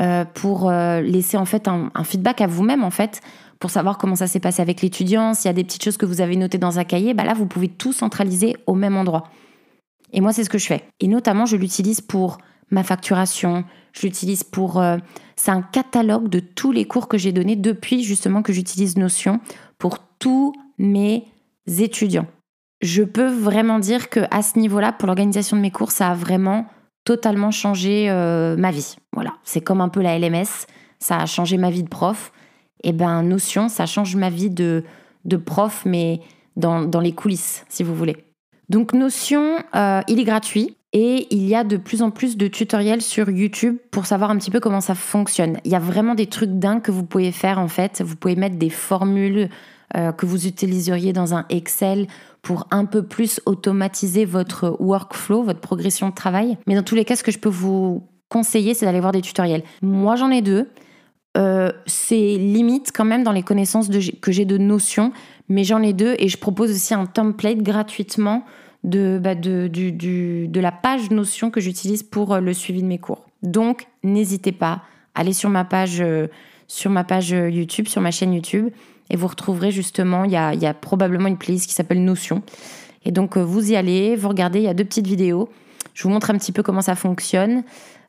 euh, 0.00 0.24
pour 0.24 0.70
laisser 0.70 1.36
en 1.36 1.44
fait 1.44 1.68
un, 1.68 1.90
un 1.94 2.04
feedback 2.04 2.40
à 2.40 2.46
vous-même 2.46 2.82
en 2.84 2.90
fait 2.90 3.20
pour 3.64 3.70
savoir 3.70 3.96
comment 3.96 4.14
ça 4.14 4.26
s'est 4.26 4.40
passé 4.40 4.60
avec 4.60 4.82
l'étudiant, 4.82 5.32
s'il 5.32 5.46
y 5.46 5.48
a 5.48 5.54
des 5.54 5.64
petites 5.64 5.82
choses 5.82 5.96
que 5.96 6.04
vous 6.04 6.20
avez 6.20 6.36
notées 6.36 6.58
dans 6.58 6.78
un 6.78 6.84
cahier, 6.84 7.14
bah 7.14 7.24
là, 7.24 7.32
vous 7.32 7.46
pouvez 7.46 7.68
tout 7.68 7.94
centraliser 7.94 8.58
au 8.66 8.74
même 8.74 8.94
endroit. 8.94 9.30
Et 10.12 10.20
moi, 10.20 10.34
c'est 10.34 10.44
ce 10.44 10.50
que 10.50 10.58
je 10.58 10.66
fais. 10.66 10.84
Et 11.00 11.08
notamment, 11.08 11.46
je 11.46 11.56
l'utilise 11.56 12.02
pour 12.02 12.36
ma 12.70 12.82
facturation, 12.82 13.64
je 13.94 14.02
l'utilise 14.02 14.44
pour... 14.44 14.82
Euh, 14.82 14.98
c'est 15.36 15.50
un 15.50 15.62
catalogue 15.62 16.28
de 16.28 16.40
tous 16.40 16.72
les 16.72 16.84
cours 16.84 17.08
que 17.08 17.16
j'ai 17.16 17.32
donnés 17.32 17.56
depuis 17.56 18.04
justement 18.04 18.42
que 18.42 18.52
j'utilise 18.52 18.98
Notion 18.98 19.40
pour 19.78 19.96
tous 20.18 20.52
mes 20.76 21.24
étudiants. 21.66 22.26
Je 22.82 23.02
peux 23.02 23.28
vraiment 23.28 23.78
dire 23.78 24.10
que 24.10 24.20
à 24.30 24.42
ce 24.42 24.58
niveau-là, 24.58 24.92
pour 24.92 25.06
l'organisation 25.06 25.56
de 25.56 25.62
mes 25.62 25.70
cours, 25.70 25.90
ça 25.90 26.10
a 26.10 26.14
vraiment 26.14 26.66
totalement 27.04 27.50
changé 27.50 28.10
euh, 28.10 28.58
ma 28.58 28.72
vie. 28.72 28.96
Voilà, 29.14 29.32
c'est 29.42 29.62
comme 29.62 29.80
un 29.80 29.88
peu 29.88 30.02
la 30.02 30.18
LMS, 30.18 30.66
ça 30.98 31.16
a 31.16 31.24
changé 31.24 31.56
ma 31.56 31.70
vie 31.70 31.82
de 31.82 31.88
prof 31.88 32.30
et 32.82 32.88
eh 32.88 32.92
ben 32.92 33.22
Notion, 33.22 33.68
ça 33.68 33.86
change 33.86 34.14
ma 34.16 34.30
vie 34.30 34.50
de, 34.50 34.84
prof, 35.46 35.84
mais 35.86 36.20
dans, 36.56 36.82
dans, 36.82 37.00
les 37.00 37.12
coulisses, 37.12 37.64
si 37.68 37.82
vous 37.82 37.94
voulez. 37.94 38.16
Donc 38.68 38.92
Notion, 38.92 39.58
euh, 39.74 40.00
il 40.08 40.18
est 40.18 40.24
gratuit 40.24 40.76
et 40.92 41.26
il 41.34 41.46
y 41.46 41.54
a 41.54 41.64
de 41.64 41.76
plus 41.76 42.02
en 42.02 42.10
plus 42.10 42.36
de 42.36 42.46
tutoriels 42.46 43.02
sur 43.02 43.28
YouTube 43.28 43.78
pour 43.90 44.06
savoir 44.06 44.30
un 44.30 44.38
petit 44.38 44.50
peu 44.50 44.60
comment 44.60 44.80
ça 44.80 44.94
fonctionne. 44.94 45.58
Il 45.64 45.72
y 45.72 45.74
a 45.74 45.80
vraiment 45.80 46.14
des 46.14 46.26
trucs 46.26 46.58
dingues 46.58 46.82
que 46.82 46.92
vous 46.92 47.04
pouvez 47.04 47.32
faire 47.32 47.58
en 47.58 47.68
fait. 47.68 48.00
Vous 48.00 48.16
pouvez 48.16 48.36
mettre 48.36 48.56
des 48.56 48.70
formules 48.70 49.48
euh, 49.96 50.12
que 50.12 50.24
vous 50.24 50.46
utiliseriez 50.46 51.12
dans 51.12 51.34
un 51.34 51.46
Excel 51.50 52.06
pour 52.42 52.66
un 52.70 52.84
peu 52.84 53.02
plus 53.02 53.40
automatiser 53.46 54.24
votre 54.24 54.76
workflow, 54.78 55.42
votre 55.42 55.60
progression 55.60 56.10
de 56.10 56.14
travail. 56.14 56.58
Mais 56.66 56.74
dans 56.74 56.82
tous 56.82 56.94
les 56.94 57.04
cas, 57.04 57.16
ce 57.16 57.24
que 57.24 57.32
je 57.32 57.38
peux 57.38 57.48
vous 57.48 58.06
conseiller, 58.28 58.74
c'est 58.74 58.86
d'aller 58.86 59.00
voir 59.00 59.12
des 59.12 59.20
tutoriels. 59.20 59.62
Moi, 59.82 60.16
j'en 60.16 60.30
ai 60.30 60.42
deux. 60.42 60.68
Euh, 61.36 61.72
c'est 61.86 62.36
limite 62.36 62.92
quand 62.94 63.04
même 63.04 63.24
dans 63.24 63.32
les 63.32 63.42
connaissances 63.42 63.88
que 64.20 64.32
j'ai 64.32 64.44
de 64.44 64.56
notions, 64.56 65.12
mais 65.48 65.64
j'en 65.64 65.82
ai 65.82 65.92
deux 65.92 66.14
et 66.18 66.28
je 66.28 66.38
propose 66.38 66.70
aussi 66.70 66.94
un 66.94 67.06
template 67.06 67.58
gratuitement 67.58 68.44
de, 68.84 69.18
bah, 69.20 69.34
de, 69.34 70.60
la 70.60 70.72
page 70.72 71.10
notion 71.10 71.50
que 71.50 71.60
j'utilise 71.60 72.02
pour 72.04 72.34
euh, 72.34 72.40
le 72.40 72.52
suivi 72.52 72.82
de 72.82 72.86
mes 72.86 72.98
cours. 72.98 73.26
Donc, 73.42 73.88
n'hésitez 74.04 74.52
pas, 74.52 74.82
allez 75.14 75.32
sur 75.32 75.50
ma 75.50 75.64
page 75.64 76.00
euh, 76.00 76.28
sur 76.68 76.90
ma 76.90 77.04
page 77.04 77.30
YouTube, 77.30 77.88
sur 77.88 78.00
ma 78.00 78.10
chaîne 78.10 78.32
YouTube. 78.32 78.70
Et 79.10 79.16
vous 79.16 79.26
retrouverez 79.26 79.70
justement, 79.70 80.24
il 80.24 80.30
y 80.30 80.36
a, 80.36 80.54
il 80.54 80.62
y 80.62 80.66
a 80.66 80.72
probablement 80.72 81.28
une 81.28 81.36
playlist 81.36 81.66
qui 81.66 81.74
s'appelle 81.74 82.02
Notion. 82.02 82.42
Et 83.04 83.10
donc, 83.10 83.36
vous 83.36 83.70
y 83.70 83.76
allez, 83.76 84.16
vous 84.16 84.28
regardez, 84.28 84.60
il 84.60 84.64
y 84.64 84.68
a 84.68 84.72
deux 84.72 84.84
petites 84.84 85.06
vidéos. 85.06 85.50
Je 85.94 86.02
vous 86.02 86.10
montre 86.10 86.30
un 86.30 86.36
petit 86.36 86.52
peu 86.52 86.62
comment 86.62 86.82
ça 86.82 86.96
fonctionne, 86.96 87.62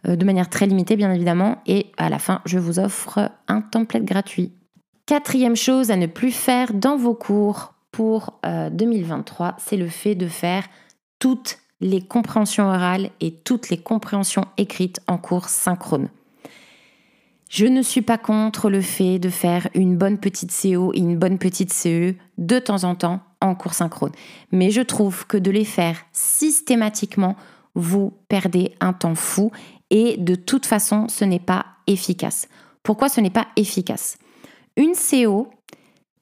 de 0.03 0.25
manière 0.25 0.49
très 0.49 0.65
limitée, 0.65 0.97
bien 0.97 1.13
évidemment. 1.13 1.59
Et 1.65 1.91
à 1.97 2.09
la 2.09 2.19
fin, 2.19 2.41
je 2.45 2.59
vous 2.59 2.79
offre 2.79 3.31
un 3.47 3.61
template 3.61 4.03
gratuit. 4.03 4.51
Quatrième 5.05 5.55
chose 5.55 5.91
à 5.91 5.95
ne 5.95 6.07
plus 6.07 6.31
faire 6.31 6.73
dans 6.73 6.97
vos 6.97 7.13
cours 7.13 7.75
pour 7.91 8.39
2023, 8.43 9.55
c'est 9.57 9.77
le 9.77 9.87
fait 9.87 10.15
de 10.15 10.27
faire 10.27 10.65
toutes 11.19 11.59
les 11.79 12.01
compréhensions 12.01 12.65
orales 12.65 13.09
et 13.21 13.31
toutes 13.31 13.69
les 13.69 13.77
compréhensions 13.77 14.45
écrites 14.57 14.99
en 15.07 15.17
cours 15.17 15.47
synchrone. 15.47 16.09
Je 17.49 17.67
ne 17.67 17.83
suis 17.83 18.01
pas 18.01 18.17
contre 18.17 18.69
le 18.69 18.81
fait 18.81 19.19
de 19.19 19.29
faire 19.29 19.69
une 19.75 19.95
bonne 19.95 20.17
petite 20.17 20.51
CO 20.51 20.91
et 20.93 20.97
une 20.97 21.17
bonne 21.17 21.37
petite 21.37 21.71
CE 21.71 22.15
de 22.37 22.59
temps 22.59 22.83
en 22.83 22.95
temps 22.95 23.21
en 23.39 23.53
cours 23.55 23.75
synchrone. 23.75 24.11
Mais 24.51 24.71
je 24.71 24.81
trouve 24.81 25.27
que 25.27 25.37
de 25.37 25.51
les 25.51 25.65
faire 25.65 25.97
systématiquement, 26.11 27.35
vous 27.75 28.13
perdez 28.27 28.73
un 28.79 28.93
temps 28.93 29.15
fou 29.15 29.51
et 29.89 30.17
de 30.17 30.35
toute 30.35 30.65
façon, 30.65 31.07
ce 31.07 31.25
n'est 31.25 31.39
pas 31.39 31.65
efficace. 31.87 32.47
Pourquoi 32.83 33.09
ce 33.09 33.21
n'est 33.21 33.29
pas 33.29 33.47
efficace? 33.55 34.17
Une 34.77 34.93
CO 34.93 35.49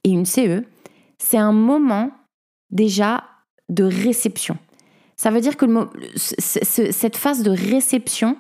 et 0.04 0.10
une 0.10 0.26
CE, 0.26 0.64
c'est 1.18 1.38
un 1.38 1.54
moment 1.54 2.12
déjà 2.72 3.24
de 3.70 3.84
réception. 3.84 4.58
Ça 5.16 5.32
veut 5.32 5.42
dire 5.42 5.58
que 5.58 5.66
cette 6.16 7.16
phase 7.16 7.44
de 7.44 7.52
réception, 7.52 8.36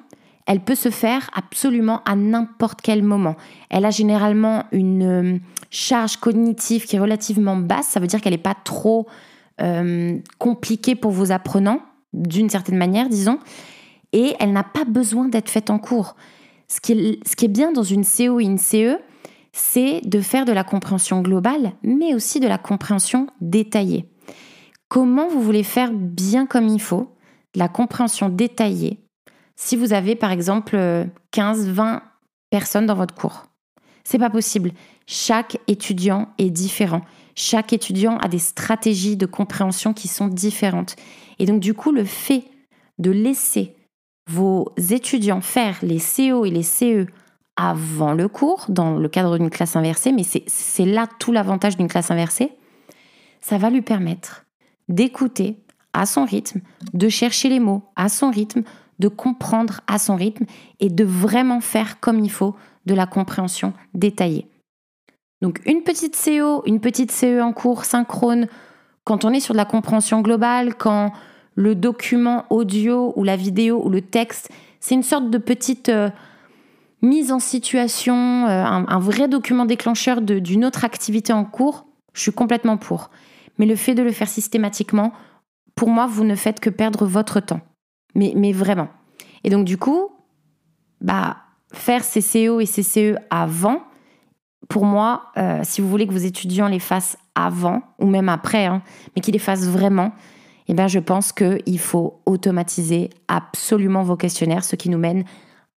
elle 0.45 0.59
peut 0.59 0.75
se 0.75 0.89
faire 0.89 1.29
absolument 1.33 2.01
à 2.05 2.15
n'importe 2.15 2.81
quel 2.81 3.03
moment. 3.03 3.35
Elle 3.69 3.85
a 3.85 3.91
généralement 3.91 4.65
une 4.71 5.03
euh, 5.03 5.39
charge 5.69 6.17
cognitive 6.17 6.85
qui 6.85 6.97
est 6.97 6.99
relativement 6.99 7.55
basse, 7.55 7.87
ça 7.87 7.99
veut 7.99 8.07
dire 8.07 8.19
qu'elle 8.19 8.33
n'est 8.33 8.37
pas 8.37 8.55
trop 8.55 9.07
euh, 9.61 10.17
compliquée 10.39 10.95
pour 10.95 11.11
vos 11.11 11.31
apprenants, 11.31 11.81
d'une 12.13 12.49
certaine 12.49 12.77
manière, 12.77 13.09
disons, 13.09 13.39
et 14.11 14.35
elle 14.39 14.53
n'a 14.53 14.63
pas 14.63 14.85
besoin 14.85 15.27
d'être 15.27 15.49
faite 15.49 15.69
en 15.69 15.79
cours. 15.79 16.15
Ce 16.67 16.79
qui, 16.79 16.93
est, 16.93 17.47
bien 17.47 17.71
dans 17.71 17.83
une 17.83 18.05
CO 18.05 18.39
et 18.39 18.45
une 18.45 18.57
CE, 18.57 18.97
c'est 19.51 20.01
de 20.05 20.21
faire 20.21 20.45
de 20.45 20.51
la 20.51 20.63
compréhension 20.63 21.21
globale, 21.21 21.73
mais 21.83 22.15
aussi 22.15 22.39
de 22.39 22.47
la 22.47 22.57
compréhension 22.57 23.27
détaillée 23.41 24.07
comment 24.93 25.27
vous 25.27 25.41
voulez 25.41 25.63
faire 25.63 25.91
bien 25.91 26.45
comme 26.45 26.67
il 26.67 26.79
faut, 26.79 27.15
la 27.55 27.67
compréhension 27.67 28.29
détaillée, 28.29 28.99
si 29.55 29.75
vous 29.75 29.91
avez 29.91 30.15
par 30.15 30.29
exemple 30.29 30.77
15, 31.31 31.67
20 31.69 32.03
personnes 32.51 32.85
dans 32.85 32.93
votre 32.93 33.15
cours? 33.15 33.47
C'est 34.03 34.19
pas 34.19 34.29
possible. 34.29 34.71
Chaque 35.07 35.57
étudiant 35.65 36.29
est 36.37 36.51
différent. 36.51 37.01
Chaque 37.35 37.73
étudiant 37.73 38.17
a 38.17 38.27
des 38.27 38.39
stratégies 38.39 39.17
de 39.17 39.25
compréhension 39.25 39.93
qui 39.93 40.07
sont 40.07 40.27
différentes. 40.27 40.95
Et 41.39 41.45
donc 41.45 41.59
du 41.59 41.73
coup, 41.73 41.91
le 41.91 42.03
fait 42.03 42.43
de 42.99 43.11
laisser 43.11 43.75
vos 44.29 44.71
étudiants 44.91 45.41
faire 45.41 45.77
les 45.81 45.99
CO 45.99 46.45
et 46.45 46.51
les 46.51 46.63
CE 46.63 47.07
avant 47.55 48.13
le 48.13 48.27
cours, 48.27 48.65
dans 48.69 48.97
le 48.97 49.09
cadre 49.09 49.37
d'une 49.37 49.49
classe 49.49 49.75
inversée, 49.75 50.11
mais 50.11 50.23
c'est 50.23 50.85
là 50.85 51.07
tout 51.19 51.31
l'avantage 51.31 51.77
d'une 51.77 51.87
classe 51.87 52.09
inversée, 52.09 52.51
ça 53.41 53.57
va 53.57 53.69
lui 53.69 53.81
permettre 53.81 54.45
d'écouter 54.89 55.57
à 55.93 56.05
son 56.05 56.25
rythme, 56.25 56.61
de 56.93 57.09
chercher 57.09 57.49
les 57.49 57.59
mots 57.59 57.83
à 57.95 58.09
son 58.09 58.31
rythme, 58.31 58.63
de 58.99 59.07
comprendre 59.07 59.81
à 59.87 59.99
son 59.99 60.15
rythme 60.15 60.45
et 60.79 60.89
de 60.89 61.03
vraiment 61.03 61.61
faire 61.61 61.99
comme 61.99 62.19
il 62.19 62.31
faut 62.31 62.55
de 62.85 62.93
la 62.93 63.05
compréhension 63.05 63.73
détaillée. 63.93 64.47
Donc 65.43 65.59
une 65.65 65.83
petite 65.83 66.15
CO, 66.15 66.63
une 66.65 66.79
petite 66.79 67.11
CE 67.11 67.41
en 67.41 67.51
cours 67.51 67.83
synchrone, 67.83 68.47
quand 69.03 69.25
on 69.25 69.31
est 69.31 69.41
sur 69.41 69.53
de 69.53 69.57
la 69.57 69.65
compréhension 69.65 70.21
globale, 70.21 70.73
quand 70.73 71.11
le 71.55 71.75
document 71.75 72.45
audio 72.49 73.11
ou 73.17 73.25
la 73.25 73.35
vidéo 73.35 73.83
ou 73.83 73.89
le 73.89 74.01
texte, 74.01 74.49
c'est 74.79 74.95
une 74.95 75.03
sorte 75.03 75.29
de 75.29 75.37
petite 75.37 75.89
euh, 75.89 76.09
mise 77.01 77.33
en 77.33 77.39
situation, 77.39 78.47
euh, 78.47 78.63
un, 78.63 78.99
vrai 78.99 79.27
document 79.27 79.65
déclencheur 79.65 80.21
d'une 80.21 80.63
autre 80.63 80.85
activité 80.85 81.33
en 81.33 81.43
cours, 81.43 81.87
je 82.13 82.21
suis 82.21 82.31
complètement 82.31 82.77
pour. 82.77 83.09
Mais 83.57 83.65
le 83.65 83.75
fait 83.75 83.95
de 83.95 84.01
le 84.01 84.13
faire 84.13 84.29
systématiquement, 84.29 85.11
pour 85.75 85.89
moi, 85.89 86.07
vous 86.07 86.23
ne 86.23 86.35
faites 86.35 86.61
que 86.61 86.69
perdre 86.69 87.05
votre 87.05 87.41
temps. 87.41 87.61
Mais, 88.15 88.31
mais 88.37 88.53
vraiment. 88.53 88.87
Et 89.43 89.49
donc, 89.49 89.65
du 89.65 89.77
coup, 89.77 90.07
bah, 91.01 91.35
faire 91.73 92.05
ces 92.05 92.21
CO 92.21 92.61
et 92.61 92.65
ces 92.65 92.83
CE 92.83 93.17
avant, 93.29 93.83
pour 94.69 94.85
moi, 94.85 95.31
euh, 95.37 95.59
si 95.63 95.81
vous 95.81 95.89
voulez 95.89 96.07
que 96.07 96.13
vos 96.13 96.17
étudiants 96.17 96.67
les 96.67 96.79
fassent 96.79 97.17
avant, 97.35 97.81
ou 97.99 98.07
même 98.07 98.29
après, 98.29 98.65
hein, 98.65 98.81
mais 99.15 99.21
qu'ils 99.21 99.33
les 99.33 99.39
fassent 99.39 99.67
vraiment, 99.67 100.11
eh 100.67 100.73
bien, 100.73 100.87
je 100.87 100.99
pense 100.99 101.31
qu'il 101.31 101.79
faut 101.79 102.21
automatiser 102.25 103.09
absolument 103.27 104.03
vos 104.03 104.15
questionnaires, 104.15 104.63
ce 104.63 104.75
qui 104.75 104.89
nous 104.89 104.97
mène 104.97 105.25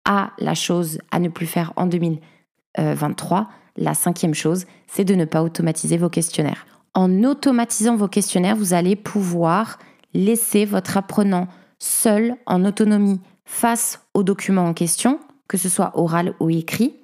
à 0.04 0.30
la 0.38 0.54
chose 0.54 0.98
à 1.10 1.18
ne 1.18 1.28
plus 1.28 1.46
faire 1.46 1.72
en 1.76 1.86
2023. 1.86 3.48
La 3.76 3.94
cinquième 3.94 4.34
chose, 4.34 4.66
c'est 4.86 5.04
de 5.04 5.14
ne 5.14 5.24
pas 5.24 5.42
automatiser 5.42 5.96
vos 5.96 6.08
questionnaires 6.08 6.66
en 6.96 7.24
automatisant 7.24 7.94
vos 7.94 8.08
questionnaires, 8.08 8.56
vous 8.56 8.72
allez 8.72 8.96
pouvoir 8.96 9.78
laisser 10.14 10.64
votre 10.64 10.96
apprenant 10.96 11.46
seul, 11.78 12.36
en 12.46 12.64
autonomie, 12.64 13.20
face 13.44 14.00
aux 14.14 14.22
documents 14.22 14.64
en 14.64 14.72
question, 14.72 15.20
que 15.46 15.58
ce 15.58 15.68
soit 15.68 15.92
oral 15.94 16.32
ou 16.40 16.48
écrit. 16.48 16.96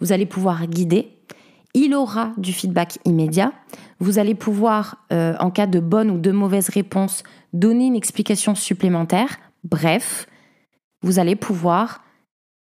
Vous 0.00 0.12
allez 0.12 0.26
pouvoir 0.26 0.66
guider. 0.66 1.17
Il 1.80 1.94
aura 1.94 2.32
du 2.38 2.52
feedback 2.52 2.98
immédiat. 3.04 3.52
Vous 4.00 4.18
allez 4.18 4.34
pouvoir, 4.34 5.04
euh, 5.12 5.36
en 5.38 5.52
cas 5.52 5.68
de 5.68 5.78
bonne 5.78 6.10
ou 6.10 6.18
de 6.18 6.32
mauvaise 6.32 6.70
réponse, 6.70 7.22
donner 7.52 7.86
une 7.86 7.94
explication 7.94 8.56
supplémentaire. 8.56 9.38
Bref, 9.62 10.26
vous 11.02 11.20
allez 11.20 11.36
pouvoir 11.36 12.02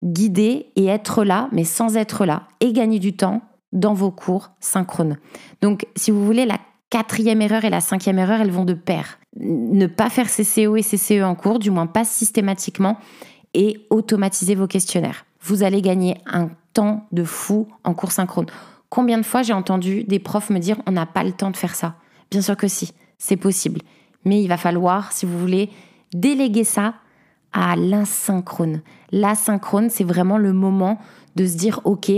guider 0.04 0.66
et 0.76 0.84
être 0.88 1.24
là, 1.24 1.48
mais 1.52 1.64
sans 1.64 1.96
être 1.96 2.26
là, 2.26 2.48
et 2.60 2.74
gagner 2.74 2.98
du 2.98 3.16
temps 3.16 3.40
dans 3.72 3.94
vos 3.94 4.10
cours 4.10 4.50
synchrones. 4.60 5.16
Donc, 5.62 5.86
si 5.96 6.10
vous 6.10 6.26
voulez, 6.26 6.44
la 6.44 6.58
quatrième 6.90 7.40
erreur 7.40 7.64
et 7.64 7.70
la 7.70 7.80
cinquième 7.80 8.18
erreur, 8.18 8.42
elles 8.42 8.50
vont 8.50 8.66
de 8.66 8.74
pair. 8.74 9.18
Ne 9.38 9.86
pas 9.86 10.10
faire 10.10 10.26
CCO 10.26 10.76
et 10.76 10.82
CCE 10.82 11.22
en 11.22 11.34
cours, 11.34 11.58
du 11.58 11.70
moins 11.70 11.86
pas 11.86 12.04
systématiquement, 12.04 12.98
et 13.54 13.86
automatiser 13.88 14.54
vos 14.54 14.66
questionnaires. 14.66 15.24
Vous 15.40 15.62
allez 15.62 15.80
gagner 15.80 16.18
un 16.26 16.50
temps 16.74 17.06
de 17.10 17.24
fou 17.24 17.68
en 17.84 17.94
cours 17.94 18.12
synchrone. 18.12 18.48
Combien 18.90 19.18
de 19.18 19.22
fois 19.24 19.42
j'ai 19.42 19.52
entendu 19.52 20.04
des 20.04 20.18
profs 20.18 20.50
me 20.50 20.58
dire 20.58 20.80
on 20.86 20.92
n'a 20.92 21.06
pas 21.06 21.24
le 21.24 21.32
temps 21.32 21.50
de 21.50 21.56
faire 21.56 21.74
ça 21.74 21.96
Bien 22.30 22.42
sûr 22.42 22.56
que 22.56 22.68
si, 22.68 22.92
c'est 23.18 23.36
possible. 23.36 23.80
Mais 24.24 24.42
il 24.42 24.48
va 24.48 24.56
falloir, 24.56 25.12
si 25.12 25.26
vous 25.26 25.38
voulez, 25.38 25.70
déléguer 26.12 26.64
ça 26.64 26.94
à 27.52 27.76
l'asynchrone. 27.76 28.82
L'asynchrone, 29.12 29.90
c'est 29.90 30.04
vraiment 30.04 30.38
le 30.38 30.52
moment 30.52 30.98
de 31.36 31.46
se 31.46 31.56
dire 31.56 31.80
ok, 31.84 32.10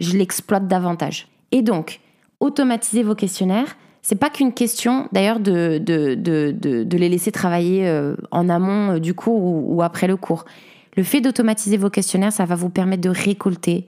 je 0.00 0.16
l'exploite 0.16 0.66
davantage. 0.66 1.28
Et 1.52 1.62
donc, 1.62 2.00
automatiser 2.40 3.02
vos 3.02 3.14
questionnaires, 3.14 3.76
c'est 4.00 4.16
pas 4.16 4.30
qu'une 4.30 4.52
question 4.52 5.08
d'ailleurs 5.12 5.38
de, 5.38 5.78
de, 5.78 6.14
de, 6.16 6.96
les 6.96 7.08
laisser 7.08 7.30
travailler 7.30 7.86
euh, 7.86 8.16
en 8.32 8.48
amont 8.48 8.94
euh, 8.94 8.98
du 8.98 9.14
cours 9.14 9.42
ou, 9.42 9.80
après 9.82 10.08
le 10.08 10.16
cours. 10.16 10.44
Le 10.96 11.04
fait 11.04 11.20
d'automatiser 11.20 11.76
vos 11.76 11.88
questionnaires, 11.88 12.32
ça 12.32 12.44
va 12.44 12.56
vous 12.56 12.68
permettre 12.68 13.02
de 13.02 13.08
récolter 13.08 13.86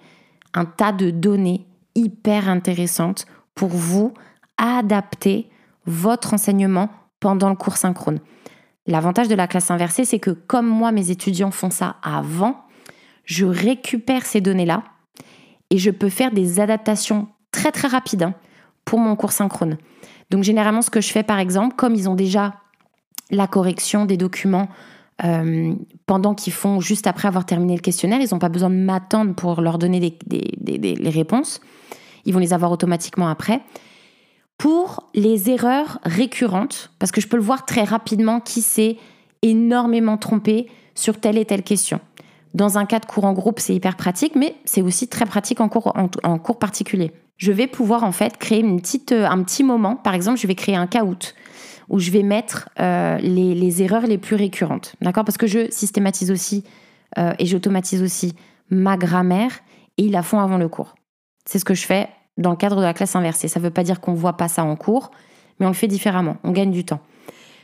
un 0.54 0.64
tas 0.64 0.92
de 0.92 1.10
données 1.10 1.66
hyper 1.94 2.48
intéressantes 2.48 3.26
pour 3.54 3.68
vous 3.68 4.12
adapter 4.58 5.48
votre 5.86 6.34
enseignement 6.34 6.88
pendant 7.20 7.48
le 7.48 7.56
cours 7.56 7.76
synchrone. 7.76 8.20
L'avantage 8.86 9.28
de 9.28 9.34
la 9.34 9.46
classe 9.46 9.70
inversée, 9.70 10.04
c'est 10.04 10.18
que 10.18 10.30
comme 10.30 10.66
moi, 10.66 10.92
mes 10.92 11.10
étudiants 11.10 11.50
font 11.50 11.70
ça 11.70 11.96
avant, 12.02 12.64
je 13.24 13.46
récupère 13.46 14.26
ces 14.26 14.40
données-là 14.40 14.84
et 15.70 15.78
je 15.78 15.90
peux 15.90 16.10
faire 16.10 16.30
des 16.30 16.60
adaptations 16.60 17.28
très 17.50 17.72
très 17.72 17.88
rapides 17.88 18.24
hein, 18.24 18.34
pour 18.84 18.98
mon 18.98 19.16
cours 19.16 19.32
synchrone. 19.32 19.78
Donc 20.30 20.44
généralement, 20.44 20.82
ce 20.82 20.90
que 20.90 21.00
je 21.00 21.10
fais 21.10 21.22
par 21.22 21.38
exemple, 21.38 21.76
comme 21.76 21.94
ils 21.94 22.08
ont 22.08 22.14
déjà 22.14 22.54
la 23.30 23.46
correction 23.46 24.04
des 24.04 24.16
documents 24.16 24.68
euh, 25.22 25.74
pendant 26.06 26.34
qu'ils 26.34 26.52
font 26.52 26.80
juste 26.80 27.06
après 27.06 27.28
avoir 27.28 27.46
terminé 27.46 27.74
le 27.74 27.80
questionnaire, 27.80 28.20
ils 28.20 28.28
n'ont 28.32 28.38
pas 28.38 28.48
besoin 28.48 28.70
de 28.70 28.74
m'attendre 28.74 29.34
pour 29.34 29.60
leur 29.60 29.78
donner 29.78 30.16
les 30.30 31.10
réponses. 31.10 31.60
Ils 32.24 32.32
vont 32.32 32.40
les 32.40 32.52
avoir 32.52 32.72
automatiquement 32.72 33.28
après. 33.28 33.60
Pour 34.58 35.10
les 35.14 35.50
erreurs 35.50 35.98
récurrentes, 36.04 36.92
parce 36.98 37.12
que 37.12 37.20
je 37.20 37.28
peux 37.28 37.36
le 37.36 37.42
voir 37.42 37.66
très 37.66 37.84
rapidement 37.84 38.40
qui 38.40 38.62
s'est 38.62 38.96
énormément 39.42 40.16
trompé 40.16 40.68
sur 40.94 41.20
telle 41.20 41.38
et 41.38 41.44
telle 41.44 41.62
question. 41.62 42.00
Dans 42.54 42.78
un 42.78 42.86
cas 42.86 43.00
de 43.00 43.06
cours 43.06 43.24
en 43.24 43.32
groupe, 43.32 43.58
c'est 43.60 43.74
hyper 43.74 43.96
pratique, 43.96 44.36
mais 44.36 44.54
c'est 44.64 44.80
aussi 44.80 45.08
très 45.08 45.26
pratique 45.26 45.60
en 45.60 45.68
cours, 45.68 45.92
particulier 46.58 47.12
je 47.36 47.52
vais 47.52 47.66
pouvoir 47.66 48.04
en 48.04 48.12
fait 48.12 48.36
créer 48.38 48.64
euh, 48.64 49.26
un 49.26 49.42
petit 49.42 49.64
moment. 49.64 49.96
Par 49.96 50.14
exemple, 50.14 50.38
je 50.38 50.46
vais 50.46 50.54
créer 50.54 50.76
un 50.76 50.86
caout 50.86 51.34
où 51.88 51.98
je 51.98 52.10
vais 52.10 52.22
mettre 52.22 52.68
euh, 52.80 53.18
les, 53.18 53.82
erreurs 53.82 54.06
les 54.06 54.18
plus 54.18 54.36
récurrentes. 54.36 54.94
D'accord? 55.00 55.24
Parce 55.24 55.38
que 55.38 55.46
je 55.46 55.70
systématise 55.70 56.30
aussi 56.30 56.64
euh, 57.18 57.32
et 57.38 57.46
j'automatise 57.46 58.02
aussi 58.02 58.34
ma 58.70 58.96
grammaire 58.96 59.60
et 59.98 60.04
ils 60.04 60.12
la 60.12 60.22
font 60.22 60.40
avant 60.40 60.58
le 60.58 60.68
cours. 60.68 60.94
C'est 61.44 61.58
ce 61.58 61.64
que 61.64 61.74
je 61.74 61.84
fais 61.84 62.08
dans 62.36 62.50
le 62.50 62.56
cadre 62.56 62.76
de 62.76 62.82
la 62.82 62.94
classe 62.94 63.14
inversée. 63.16 63.48
Ça 63.48 63.60
ne 63.60 63.64
veut 63.64 63.70
pas 63.70 63.84
dire 63.84 64.00
qu'on 64.00 64.12
ne 64.12 64.16
voit 64.16 64.36
pas 64.36 64.48
ça 64.48 64.64
en 64.64 64.76
cours, 64.76 65.10
mais 65.58 65.66
on 65.66 65.70
le 65.70 65.74
fait 65.74 65.86
différemment. 65.86 66.36
On 66.42 66.50
gagne 66.50 66.70
du 66.70 66.84
temps. 66.84 67.00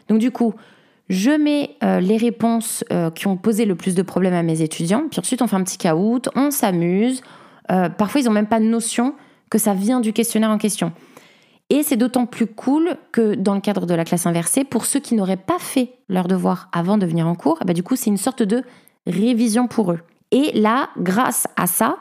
Donc 0.08 0.18
du 0.18 0.30
coup, 0.30 0.54
je 1.08 1.30
mets 1.30 1.76
euh, 1.82 1.98
les 1.98 2.16
réponses 2.16 2.84
qui 3.14 3.26
ont 3.26 3.36
posé 3.36 3.64
le 3.64 3.74
plus 3.74 3.94
de 3.94 4.02
problèmes 4.02 4.34
à 4.34 4.42
mes 4.42 4.62
étudiants, 4.62 5.04
puis 5.10 5.18
ensuite 5.18 5.42
on 5.42 5.48
fait 5.48 5.56
un 5.56 5.64
petit 5.64 5.78
caout, 5.78 6.22
on 6.36 6.50
s'amuse. 6.50 7.22
Parfois, 7.98 8.20
ils 8.20 8.24
n'ont 8.24 8.32
même 8.32 8.48
pas 8.48 8.58
de 8.58 8.64
notion 8.64 9.14
que 9.48 9.58
ça 9.58 9.74
vient 9.74 10.00
du 10.00 10.12
questionnaire 10.12 10.50
en 10.50 10.58
question. 10.58 10.92
Et 11.70 11.84
c'est 11.84 11.96
d'autant 11.96 12.26
plus 12.26 12.48
cool 12.48 12.96
que 13.12 13.36
dans 13.36 13.54
le 13.54 13.60
cadre 13.60 13.86
de 13.86 13.94
la 13.94 14.04
classe 14.04 14.26
inversée, 14.26 14.64
pour 14.64 14.84
ceux 14.84 14.98
qui 14.98 15.14
n'auraient 15.14 15.36
pas 15.36 15.58
fait 15.60 15.92
leur 16.08 16.26
devoir 16.26 16.68
avant 16.72 16.98
de 16.98 17.06
venir 17.06 17.28
en 17.28 17.36
cours, 17.36 17.60
bah 17.64 17.72
du 17.72 17.84
coup, 17.84 17.94
c'est 17.94 18.10
une 18.10 18.16
sorte 18.16 18.42
de 18.42 18.64
révision 19.06 19.68
pour 19.68 19.92
eux. 19.92 20.00
Et 20.32 20.50
là, 20.58 20.90
grâce 20.98 21.46
à 21.56 21.68
ça, 21.68 21.98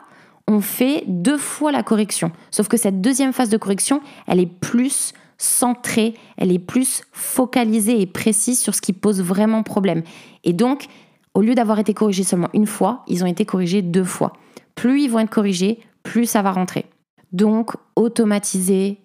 on 0.48 0.60
fait 0.60 1.04
deux 1.06 1.38
fois 1.38 1.70
la 1.70 1.84
correction. 1.84 2.32
Sauf 2.50 2.66
que 2.66 2.76
cette 2.76 3.00
deuxième 3.00 3.32
phase 3.32 3.48
de 3.48 3.56
correction, 3.56 4.00
elle 4.26 4.40
est 4.40 4.46
plus 4.46 5.12
centrée, 5.38 6.14
elle 6.36 6.52
est 6.52 6.58
plus 6.58 7.02
focalisée 7.12 8.00
et 8.00 8.06
précise 8.06 8.58
sur 8.60 8.74
ce 8.74 8.82
qui 8.82 8.92
pose 8.92 9.22
vraiment 9.22 9.62
problème. 9.62 10.02
Et 10.42 10.52
donc, 10.52 10.86
au 11.34 11.42
lieu 11.42 11.54
d'avoir 11.54 11.78
été 11.78 11.94
corrigés 11.94 12.24
seulement 12.24 12.50
une 12.52 12.66
fois, 12.66 13.04
ils 13.06 13.22
ont 13.22 13.28
été 13.28 13.44
corrigés 13.44 13.82
deux 13.82 14.04
fois. 14.04 14.32
Plus 14.74 15.02
ils 15.02 15.10
vont 15.10 15.20
être 15.20 15.30
corrigés, 15.30 15.78
plus 16.02 16.26
ça 16.26 16.42
va 16.42 16.50
rentrer. 16.50 16.86
Donc, 17.32 17.72
automatisez 17.94 18.98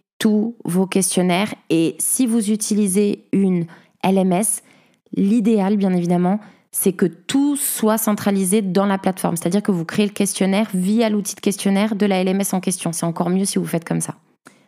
vos 0.64 0.88
questionnaires 0.88 1.54
et 1.70 1.96
si 2.00 2.26
vous 2.26 2.52
utilisez 2.52 3.26
une 3.32 3.66
LMS, 4.04 4.62
l'idéal, 5.16 5.78
bien 5.78 5.94
évidemment, 5.94 6.40
c'est 6.72 6.94
que 6.94 7.06
tout 7.06 7.56
soit 7.56 7.98
centralisé 7.98 8.62
dans 8.62 8.86
la 8.86 8.98
plateforme. 8.98 9.38
C'est-à-dire 9.38 9.64
que 9.64 9.72
vous 9.72 9.86
créez 9.86 10.06
le 10.06 10.12
questionnaire 10.12 10.68
via 10.74 11.10
l'outil 11.10 11.36
de 11.36 11.40
questionnaire 11.40 11.96
de 11.96 12.06
la 12.06 12.24
LMS 12.24 12.54
en 12.54 12.60
question. 12.60 12.92
C'est 12.92 13.06
encore 13.06 13.30
mieux 13.30 13.46
si 13.46 13.58
vous 13.58 13.66
faites 13.66 13.86
comme 13.86 14.02
ça. 14.02 14.16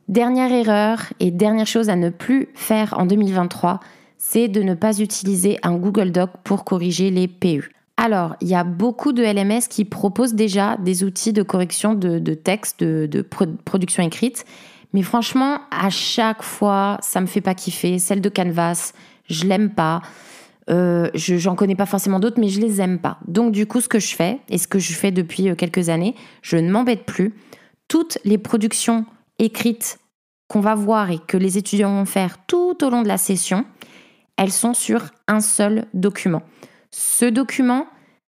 Dernière 0.08 0.54
erreur 0.54 1.12
et 1.20 1.32
dernière 1.32 1.68
chose 1.68 1.90
à 1.90 1.98
ne 1.98 2.10
plus 2.10 2.48
faire 2.56 2.96
en 2.98 3.06
2023, 3.06 3.82
c'est 4.18 4.48
de 4.48 4.64
ne 4.64 4.74
pas 4.74 5.00
utiliser 5.00 5.58
un 5.64 5.76
Google 5.76 6.12
Doc 6.12 6.30
pour 6.46 6.64
corriger 6.64 7.12
les 7.12 7.28
PU. 7.28 7.72
Alors, 7.98 8.36
il 8.42 8.48
y 8.48 8.56
a 8.56 8.64
beaucoup 8.64 9.12
de 9.12 9.24
LMS 9.24 9.68
qui 9.70 9.84
proposent 9.84 10.36
déjà 10.36 10.78
des 10.78 11.04
outils 11.04 11.34
de 11.34 11.42
correction 11.42 11.94
de, 11.94 12.20
texte, 12.36 12.84
de, 12.84 13.22
production 13.22 14.04
écrite. 14.04 14.46
Mais 14.94 15.02
franchement, 15.02 15.60
à 15.72 15.90
chaque 15.90 16.44
fois, 16.44 16.98
ça 17.02 17.22
me 17.22 17.26
fait 17.26 17.42
pas 17.42 17.54
kiffer. 17.54 18.00
Celle 18.00 18.22
de 18.22 18.30
Canvas, 18.30 18.94
je 19.30 19.46
l'aime 19.46 19.70
pas. 19.70 20.02
Euh, 20.70 21.10
je 21.14 21.38
j'en 21.38 21.56
connais 21.56 21.76
pas 21.76 21.86
forcément 21.86 22.20
d'autres, 22.20 22.40
mais 22.40 22.50
je 22.50 22.60
les 22.60 22.82
aime 22.82 23.00
pas. 23.00 23.20
Donc 23.28 23.52
du 23.52 23.66
coup, 23.66 23.82
ce 23.82 23.88
que 23.88 24.00
je 24.00 24.16
fais 24.16 24.40
et 24.50 24.58
ce 24.58 24.68
que 24.68 24.80
je 24.80 24.94
fais 24.94 25.12
depuis 25.12 25.50
euh, 25.50 25.56
quelques 25.56 25.90
années, 25.90 26.16
je 26.42 26.58
ne 26.58 26.70
m'embête 26.70 27.06
plus. 27.06 27.34
Toutes 27.88 28.18
les 28.26 28.38
productions 28.38 29.06
écrites 29.40 30.00
qu'on 30.48 30.60
va 30.60 30.76
voir 30.76 31.12
et 31.12 31.20
que 31.20 31.38
les 31.38 31.58
étudiants 31.58 31.94
vont 31.94 32.06
faire 32.06 32.46
tout 32.46 32.84
au 32.84 32.90
long 32.90 33.02
de 33.02 33.08
la 33.08 33.18
session, 33.18 33.66
elles 34.38 34.52
sont 34.52 34.74
sur 34.74 35.06
un 35.28 35.40
seul 35.40 35.86
document. 35.94 36.42
Ce 36.92 37.26
document, 37.26 37.88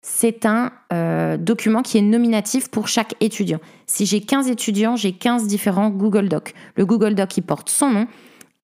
c'est 0.06 0.44
un 0.44 0.70
euh, 0.92 1.38
document 1.38 1.80
qui 1.80 1.96
est 1.96 2.02
nominatif 2.02 2.70
pour 2.70 2.88
chaque 2.88 3.14
étudiant. 3.20 3.58
Si 3.86 4.04
j'ai 4.04 4.20
15 4.20 4.50
étudiants, 4.50 4.96
j'ai 4.96 5.12
15 5.12 5.46
différents 5.46 5.88
Google 5.88 6.28
Docs. 6.28 6.52
Le 6.76 6.84
Google 6.84 7.14
Doc, 7.14 7.38
il 7.38 7.42
porte 7.42 7.70
son 7.70 7.90
nom 7.90 8.06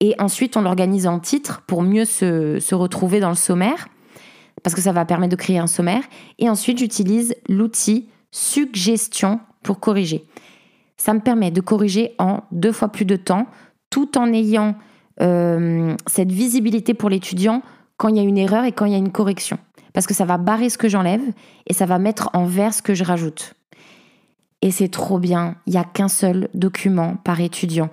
et 0.01 0.15
ensuite, 0.17 0.57
on 0.57 0.61
l'organise 0.61 1.05
en 1.05 1.19
titre 1.19 1.61
pour 1.67 1.83
mieux 1.83 2.05
se, 2.05 2.73
retrouver 2.73 3.19
dans 3.19 3.29
le 3.29 3.35
sommaire, 3.35 3.87
parce 4.63 4.75
que 4.75 4.81
ça 4.81 4.91
va 4.91 5.05
permettre 5.05 5.31
de 5.31 5.35
créer 5.35 5.59
un 5.59 5.67
sommaire. 5.67 6.03
Et 6.39 6.49
ensuite, 6.49 6.79
j'utilise 6.79 7.35
l'outil 7.47 8.09
suggestion 8.31 9.39
pour 9.61 9.79
corriger. 9.79 10.25
Ça 10.97 11.13
me 11.13 11.19
permet 11.19 11.51
de 11.51 11.61
corriger 11.61 12.15
en 12.17 12.41
deux 12.51 12.71
fois 12.71 12.89
plus 12.89 13.05
de 13.05 13.15
temps, 13.15 13.45
tout 13.91 14.17
en 14.17 14.33
ayant 14.33 14.75
euh, 15.21 15.95
cette 16.07 16.31
visibilité 16.31 16.95
pour 16.95 17.09
l'étudiant 17.09 17.61
quand 17.97 18.07
il 18.09 18.15
y 18.15 18.19
a 18.19 18.23
une 18.23 18.39
erreur 18.39 18.65
et 18.65 18.71
quand 18.71 18.85
il 18.85 18.93
y 18.93 18.95
a 18.95 18.99
une 18.99 19.11
correction. 19.11 19.59
Parce 19.93 20.07
que 20.07 20.13
ça 20.13 20.25
va 20.25 20.37
barrer 20.37 20.69
ce 20.69 20.77
que 20.77 20.89
j'enlève 20.89 21.21
et 21.67 21.73
ça 21.73 21.85
va 21.85 21.99
mettre 21.99 22.29
en 22.33 22.45
vert 22.45 22.73
ce 22.73 22.81
que 22.81 22.93
je 22.93 23.03
rajoute. 23.03 23.53
Et 24.61 24.71
c'est 24.71 24.89
trop 24.89 25.19
bien, 25.19 25.55
il 25.65 25.73
n'y 25.73 25.79
a 25.79 25.83
qu'un 25.83 26.07
seul 26.07 26.47
document 26.53 27.15
par 27.23 27.39
étudiant. 27.39 27.89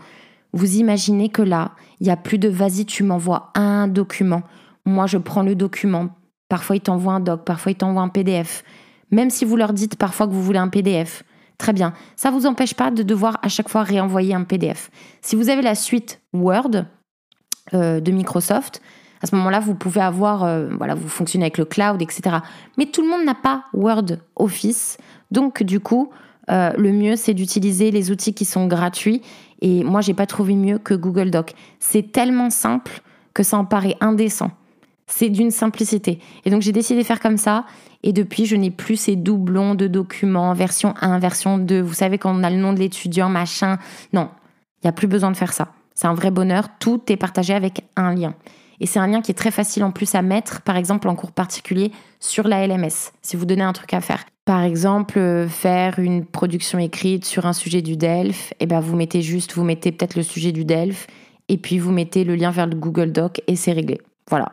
Vous 0.52 0.76
imaginez 0.76 1.28
que 1.28 1.42
là, 1.42 1.72
il 2.00 2.06
y 2.06 2.10
a 2.10 2.16
plus 2.16 2.38
de 2.38 2.48
vas-y, 2.48 2.84
tu 2.84 3.02
m'envoies 3.02 3.50
un 3.54 3.88
document. 3.88 4.42
Moi, 4.84 5.06
je 5.06 5.18
prends 5.18 5.42
le 5.42 5.54
document. 5.54 6.10
Parfois, 6.48 6.76
ils 6.76 6.80
t'envoient 6.80 7.14
un 7.14 7.20
doc, 7.20 7.44
parfois, 7.44 7.72
ils 7.72 7.76
t'envoient 7.76 8.02
un 8.02 8.08
PDF. 8.08 8.64
Même 9.10 9.30
si 9.30 9.44
vous 9.44 9.56
leur 9.56 9.72
dites 9.72 9.96
parfois 9.96 10.26
que 10.26 10.32
vous 10.32 10.42
voulez 10.42 10.58
un 10.58 10.68
PDF. 10.68 11.24
Très 11.58 11.72
bien. 11.72 11.92
Ça 12.16 12.30
ne 12.30 12.36
vous 12.36 12.46
empêche 12.46 12.74
pas 12.74 12.90
de 12.90 13.02
devoir 13.02 13.38
à 13.42 13.48
chaque 13.48 13.68
fois 13.68 13.82
réenvoyer 13.82 14.34
un 14.34 14.44
PDF. 14.44 14.90
Si 15.20 15.36
vous 15.36 15.48
avez 15.48 15.62
la 15.62 15.74
suite 15.74 16.20
Word 16.32 16.84
euh, 17.74 18.00
de 18.00 18.12
Microsoft, 18.12 18.80
à 19.22 19.26
ce 19.26 19.34
moment-là, 19.36 19.60
vous 19.60 19.74
pouvez 19.74 20.00
avoir, 20.00 20.44
euh, 20.44 20.68
voilà, 20.76 20.94
vous 20.94 21.08
fonctionnez 21.08 21.44
avec 21.44 21.58
le 21.58 21.64
cloud, 21.64 22.00
etc. 22.00 22.36
Mais 22.76 22.86
tout 22.86 23.02
le 23.02 23.08
monde 23.08 23.24
n'a 23.24 23.34
pas 23.34 23.64
Word 23.72 24.18
Office. 24.36 24.98
Donc, 25.30 25.62
du 25.62 25.80
coup, 25.80 26.10
euh, 26.50 26.72
le 26.76 26.92
mieux, 26.92 27.16
c'est 27.16 27.34
d'utiliser 27.34 27.90
les 27.90 28.10
outils 28.10 28.34
qui 28.34 28.44
sont 28.44 28.66
gratuits 28.66 29.22
et 29.60 29.84
moi, 29.84 30.00
j'ai 30.00 30.14
pas 30.14 30.26
trouvé 30.26 30.54
mieux 30.54 30.78
que 30.78 30.94
Google 30.94 31.30
Doc. 31.30 31.54
C'est 31.80 32.12
tellement 32.12 32.50
simple 32.50 33.02
que 33.34 33.42
ça 33.42 33.58
en 33.58 33.64
paraît 33.64 33.96
indécent. 34.00 34.50
C'est 35.06 35.30
d'une 35.30 35.50
simplicité. 35.50 36.20
Et 36.44 36.50
donc, 36.50 36.62
j'ai 36.62 36.72
décidé 36.72 37.00
de 37.00 37.06
faire 37.06 37.20
comme 37.20 37.38
ça. 37.38 37.64
Et 38.02 38.12
depuis, 38.12 38.46
je 38.46 38.56
n'ai 38.56 38.70
plus 38.70 38.96
ces 38.96 39.16
doublons 39.16 39.74
de 39.74 39.86
documents, 39.86 40.52
version 40.52 40.94
1, 41.00 41.18
version 41.18 41.58
2. 41.58 41.80
Vous 41.80 41.94
savez, 41.94 42.18
quand 42.18 42.34
on 42.34 42.44
a 42.44 42.50
le 42.50 42.56
nom 42.56 42.72
de 42.72 42.78
l'étudiant, 42.78 43.28
machin. 43.28 43.78
Non, 44.12 44.28
il 44.76 44.86
n'y 44.86 44.90
a 44.90 44.92
plus 44.92 45.08
besoin 45.08 45.30
de 45.30 45.36
faire 45.36 45.52
ça. 45.52 45.68
C'est 45.94 46.06
un 46.06 46.14
vrai 46.14 46.30
bonheur. 46.30 46.68
Tout 46.78 47.00
est 47.08 47.16
partagé 47.16 47.54
avec 47.54 47.84
un 47.96 48.14
lien. 48.14 48.34
Et 48.80 48.86
c'est 48.86 48.98
un 48.98 49.06
lien 49.06 49.20
qui 49.20 49.30
est 49.30 49.34
très 49.34 49.50
facile 49.50 49.84
en 49.84 49.90
plus 49.90 50.14
à 50.14 50.22
mettre, 50.22 50.62
par 50.62 50.76
exemple 50.76 51.08
en 51.08 51.14
cours 51.14 51.32
particulier, 51.32 51.92
sur 52.20 52.46
la 52.46 52.66
LMS, 52.66 53.12
si 53.22 53.36
vous 53.36 53.44
donnez 53.44 53.62
un 53.62 53.72
truc 53.72 53.92
à 53.94 54.00
faire. 54.00 54.24
Par 54.44 54.62
exemple, 54.62 55.18
euh, 55.18 55.48
faire 55.48 55.98
une 55.98 56.24
production 56.24 56.78
écrite 56.78 57.24
sur 57.24 57.46
un 57.46 57.52
sujet 57.52 57.82
du 57.82 57.96
DELF, 57.96 58.52
et 58.52 58.56
eh 58.60 58.66
ben 58.66 58.80
vous 58.80 58.96
mettez 58.96 59.20
juste, 59.20 59.52
vous 59.54 59.64
mettez 59.64 59.92
peut-être 59.92 60.14
le 60.14 60.22
sujet 60.22 60.52
du 60.52 60.64
DELF, 60.64 61.06
et 61.48 61.58
puis 61.58 61.78
vous 61.78 61.92
mettez 61.92 62.24
le 62.24 62.34
lien 62.34 62.50
vers 62.50 62.66
le 62.66 62.76
Google 62.76 63.12
Doc 63.12 63.42
et 63.46 63.56
c'est 63.56 63.72
réglé. 63.72 64.00
Voilà. 64.28 64.52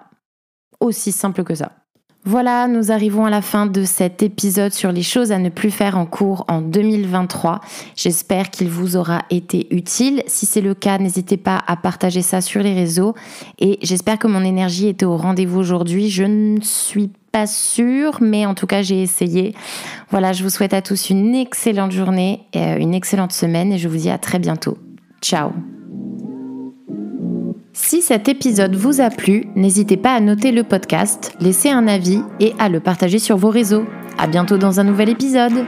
Aussi 0.80 1.12
simple 1.12 1.44
que 1.44 1.56
ça. 1.56 1.85
Voilà, 2.28 2.68
nous 2.68 2.92
arrivons 2.92 3.26
à 3.26 3.30
la 3.30 3.44
fin 3.44 3.68
de 3.68 3.84
cet 3.84 4.24
épisode 4.24 4.74
sur 4.74 4.92
les 4.92 5.04
choses 5.04 5.32
à 5.32 5.38
ne 5.38 5.50
plus 5.50 5.70
faire 5.70 5.96
en 5.96 6.08
cours 6.08 6.44
en 6.48 6.60
2023. 6.60 7.62
J'espère 7.96 8.50
qu'il 8.50 8.68
vous 8.68 8.98
aura 8.98 9.22
été 9.30 9.68
utile. 9.70 10.24
Si 10.26 10.48
c'est 10.48 10.62
le 10.62 10.74
cas, 10.74 10.98
n'hésitez 10.98 11.38
pas 11.38 11.64
à 11.68 11.76
partager 11.76 12.24
ça 12.24 12.42
sur 12.42 12.64
les 12.64 12.74
réseaux. 12.74 13.14
Et 13.60 13.78
j'espère 13.84 14.18
que 14.18 14.26
mon 14.26 14.44
énergie 14.44 14.88
était 14.88 15.06
au 15.06 15.18
rendez-vous 15.18 15.60
aujourd'hui. 15.60 16.10
Je 16.10 16.24
ne 16.24 16.60
suis 16.62 17.12
pas 17.32 17.46
sûre, 17.46 18.18
mais 18.22 18.48
en 18.48 18.56
tout 18.56 18.66
cas, 18.66 18.82
j'ai 18.82 19.04
essayé. 19.04 19.54
Voilà, 20.10 20.34
je 20.34 20.42
vous 20.42 20.50
souhaite 20.50 20.74
à 20.74 20.82
tous 20.82 21.12
une 21.12 21.36
excellente 21.36 21.92
journée, 21.92 22.42
euh, 22.56 22.78
une 22.78 22.96
excellente 22.96 23.34
semaine 23.34 23.72
et 23.72 23.78
je 23.78 23.88
vous 23.88 23.98
dis 23.98 24.10
à 24.10 24.18
très 24.18 24.40
bientôt. 24.40 24.80
Ciao 25.22 25.52
si 27.78 28.02
cet 28.02 28.30
épisode 28.30 28.74
vous 28.74 29.02
a 29.02 29.10
plu, 29.10 29.48
n'hésitez 29.58 29.98
pas 29.98 30.14
à 30.14 30.22
noter 30.22 30.54
le 30.54 30.64
podcast, 30.64 31.36
laisser 31.42 31.70
un 31.70 31.90
avis 31.90 32.22
et 32.40 32.54
à 32.58 32.70
le 32.70 32.80
partager 32.80 33.20
sur 33.20 33.36
vos 33.36 33.50
réseaux. 33.50 33.84
À 34.18 34.28
bientôt 34.28 34.58
dans 34.58 34.80
un 34.80 34.86
nouvel 34.86 35.10
épisode. 35.10 35.66